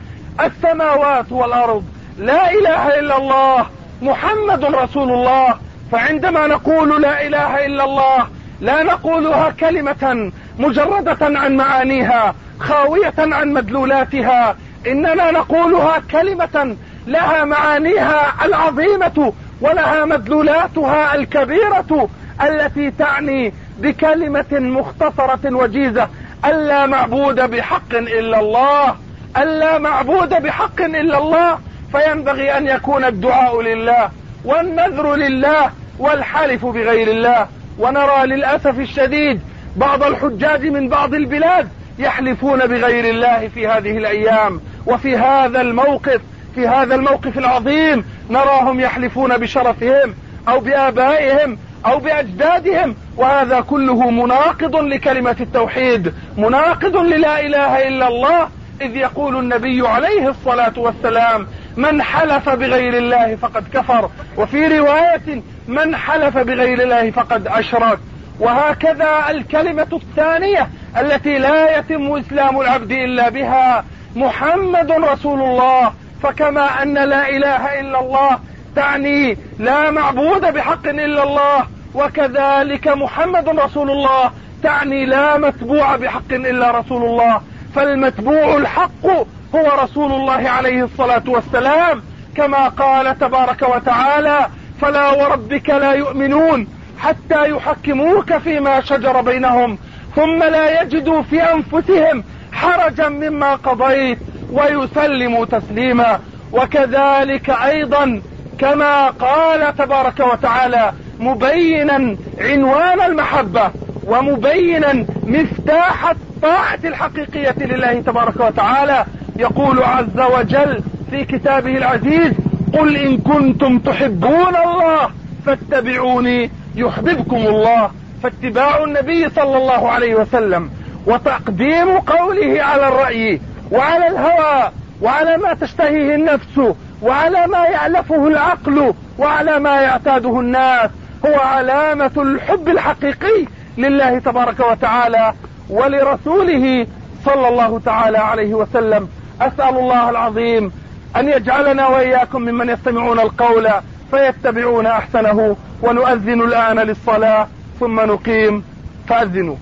[0.45, 1.83] السماوات والأرض
[2.17, 3.65] لا إله إلا الله
[4.01, 5.53] محمد رسول الله.
[5.91, 8.27] فعندما نقول لا إله إلا الله
[8.61, 14.55] لا نقولها كلمة مجردة عن معانيها خاوية عن مدلولاتها.
[14.87, 16.75] إننا نقولها كلمة
[17.07, 22.09] لها معانيها العظيمة ولها مدلولاتها الكبيرة
[22.41, 26.09] التي تعني بكلمة مختصرة وجيزة
[26.45, 28.95] ألا معبود بحق إلا الله
[29.37, 31.59] ألا معبود بحق إلا الله.
[31.91, 34.09] فينبغي أن يكون الدعاء لله
[34.45, 37.47] والنذر لله والحلف بغير الله.
[37.79, 39.41] ونرى للأسف الشديد
[39.75, 41.69] بعض الحجاج من بعض البلاد
[41.99, 46.21] يحلفون بغير الله في هذه الأيام وفي هذا الموقف
[46.55, 50.15] في هذا الموقف العظيم نراهم يحلفون بشرفهم
[50.47, 58.49] أو بآبائهم أو بأجدادهم وهذا كله مناقض لكلمة التوحيد مناقض للا إله إلا الله
[58.81, 61.47] إذ يقول النبي عليه الصلاة والسلام
[61.77, 67.99] من حلف بغير الله فقد كفر وفي رواية من حلف بغير الله فقد أشرك.
[68.39, 70.69] وهكذا الكلمة الثانية
[70.99, 75.93] التي لا يتم إسلام العبد إلا بها محمد رسول الله.
[76.23, 78.39] فكما أن لا إله إلا الله
[78.75, 84.31] تعني لا معبود بحق إلا الله وكذلك محمد رسول الله
[84.63, 87.41] تعني لا متبوع بحق إلا رسول الله.
[87.75, 92.03] فالمتبوع الحق هو رسول الله عليه الصلاة والسلام.
[92.37, 94.47] كما قال تبارك وتعالى
[94.81, 96.67] فلا وربك لا يؤمنون
[96.99, 99.77] حتى يحكموك فيما شجر بينهم
[100.15, 102.23] ثم لا يجدوا في أنفسهم
[102.53, 104.19] حرجا مما قضيت
[104.51, 106.19] ويسلموا تسليما.
[106.51, 108.21] وكذلك أيضا
[108.59, 113.71] كما قال تبارك وتعالى مبينا عنوان المحبة
[114.03, 119.05] ومبينا مفتاح الطاعة الحقيقية لله تبارك وتعالى.
[119.35, 120.81] يقول عز وجل
[121.11, 122.33] في كتابه العزيز
[122.73, 125.09] قل إن كنتم تحبون الله
[125.45, 127.91] فاتبعوني يحببكم الله
[128.23, 130.69] فاتباع النبي صلى الله عليه وسلم
[131.07, 134.71] وتقديم قوله على الرأي وعلى الهوى
[135.01, 136.61] وعلى ما تشتهيه النفس
[137.01, 140.89] وعلى ما يألفه العقل وعلى ما يعتاده الناس
[141.25, 143.45] هو علامة الحب الحقيقي
[143.77, 145.33] لله تبارك وتعالى
[145.69, 146.87] ولرسوله
[147.25, 149.09] صلى الله تعالى عليه وسلم
[149.41, 150.71] أسأل الله العظيم
[151.15, 153.69] أن يجعلنا وإياكم ممن يستمعون القول
[154.11, 157.47] فيتبعون أحسنه ونؤذن الآن للصلاة
[157.79, 158.63] ثم نقيم
[159.07, 159.55] فأذنوا.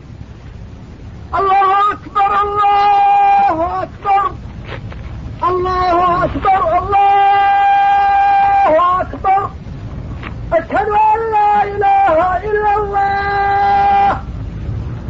[1.39, 4.31] الله أكبر الله أكبر
[5.49, 7.11] الله أكبر الله
[9.01, 9.49] أكبر.
[10.53, 14.09] أشهد أن لا إله إلا الله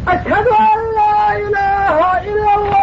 [0.08, 1.98] أشهد أن لا إله
[2.32, 2.83] إلا الله.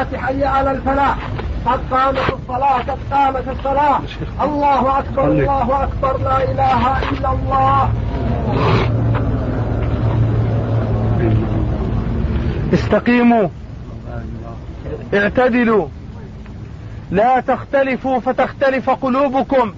[0.17, 1.17] حي على الفلاح.
[1.65, 3.99] قد قامت الصلاة قد قامت الصلاة.
[4.41, 6.17] الله أكبر الله أكبر.
[6.17, 7.89] لا إله إلا الله.
[12.73, 13.47] استقيموا.
[15.13, 15.87] اعتدلوا.
[17.11, 19.73] لا تختلفوا فتختلف قلوبكم.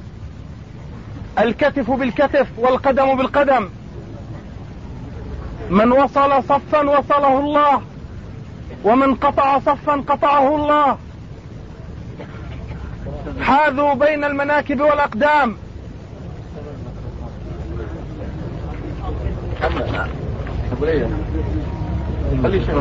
[1.39, 3.69] الكتف بالكتف والقدم بالقدم.
[5.69, 7.81] من وصل صفا وصله الله.
[8.83, 10.97] ومن قطع صفا قطعه الله.
[13.41, 15.57] حاذوا بين المناكب والأقدام.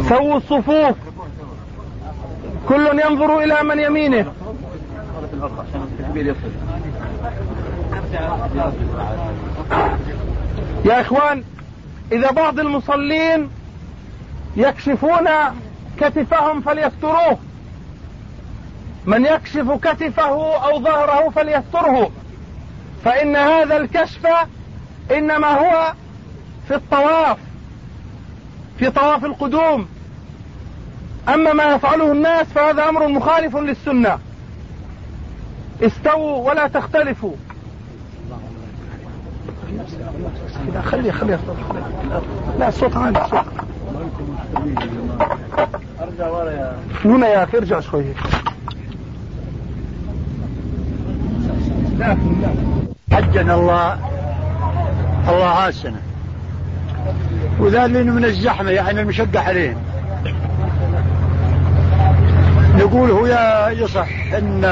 [0.08, 0.96] سووا الصفوف.
[2.68, 4.32] كل ينظر إلى من يمينه.
[10.84, 11.44] يا إخوان
[12.12, 13.48] إذا بعض المصلين
[14.56, 15.28] يكشفون
[16.00, 17.38] كتفهم فليستروه.
[19.06, 22.10] من يكشف كتفه أو ظهره فليستره.
[23.04, 24.26] فإن هذا الكشف
[25.10, 25.92] إنما هو
[26.68, 27.38] في الطواف
[28.78, 29.86] في طواف القدوم.
[31.28, 34.18] أما ما يفعله الناس فهذا أمر مخالف للسنة.
[35.82, 37.34] استووا ولا تختلفوا.
[40.74, 41.38] لا خلي خلي
[42.58, 43.44] لا الصوت عالي الصوت
[46.20, 46.50] ورا
[47.26, 48.14] يا أخي ارجع شوية
[53.12, 53.98] حجنا الله
[55.28, 56.00] الله عاسنا
[57.58, 59.76] وذلين من الزحمة يعني المشقة عليهم
[62.74, 63.26] نقول هو
[63.76, 64.64] يصح ان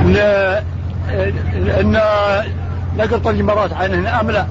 [0.00, 0.16] ان
[1.80, 2.00] ان
[3.30, 4.46] الجمرات عنهن ام لا؟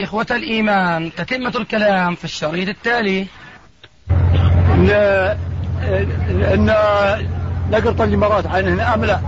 [0.00, 3.26] إخوة الإيمان تتمة الكلام في الشريط التالي
[4.74, 4.90] إن
[6.52, 6.74] إن
[7.70, 9.20] نقرط الجمرات عنهن أم لا؟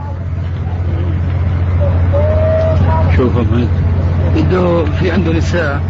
[3.17, 3.33] شوف
[4.37, 5.81] بده في عنده نساء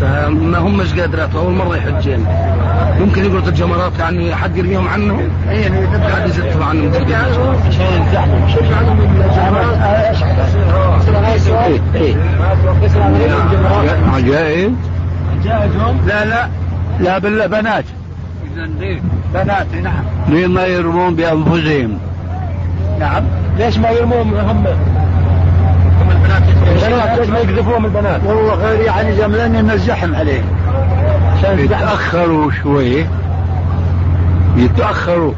[0.00, 2.26] فما همش قادرات أول مرة يحجين.
[3.00, 5.30] ممكن يقرط الجمرات يعني حد يرميهم عنه
[6.14, 6.92] حد يزتهم عنهم
[8.72, 9.00] عنهم
[14.14, 14.76] عجائب
[15.44, 16.48] جائزهم لا لا.
[17.00, 17.84] لا بالبنات
[19.34, 19.66] بنات.
[19.82, 20.04] نعم.
[20.28, 21.98] ليه ما يرمون بأنفسهم؟
[23.00, 23.22] نعم.
[23.58, 24.66] ليش ما يرموهم هم؟
[26.86, 27.18] البنات.
[27.18, 30.42] ليش ما يقذفوهم البنات والله غير يعني زملان نزحم عليه
[31.44, 33.06] يتأخروا شوي.
[34.56, 35.32] يتأخروا.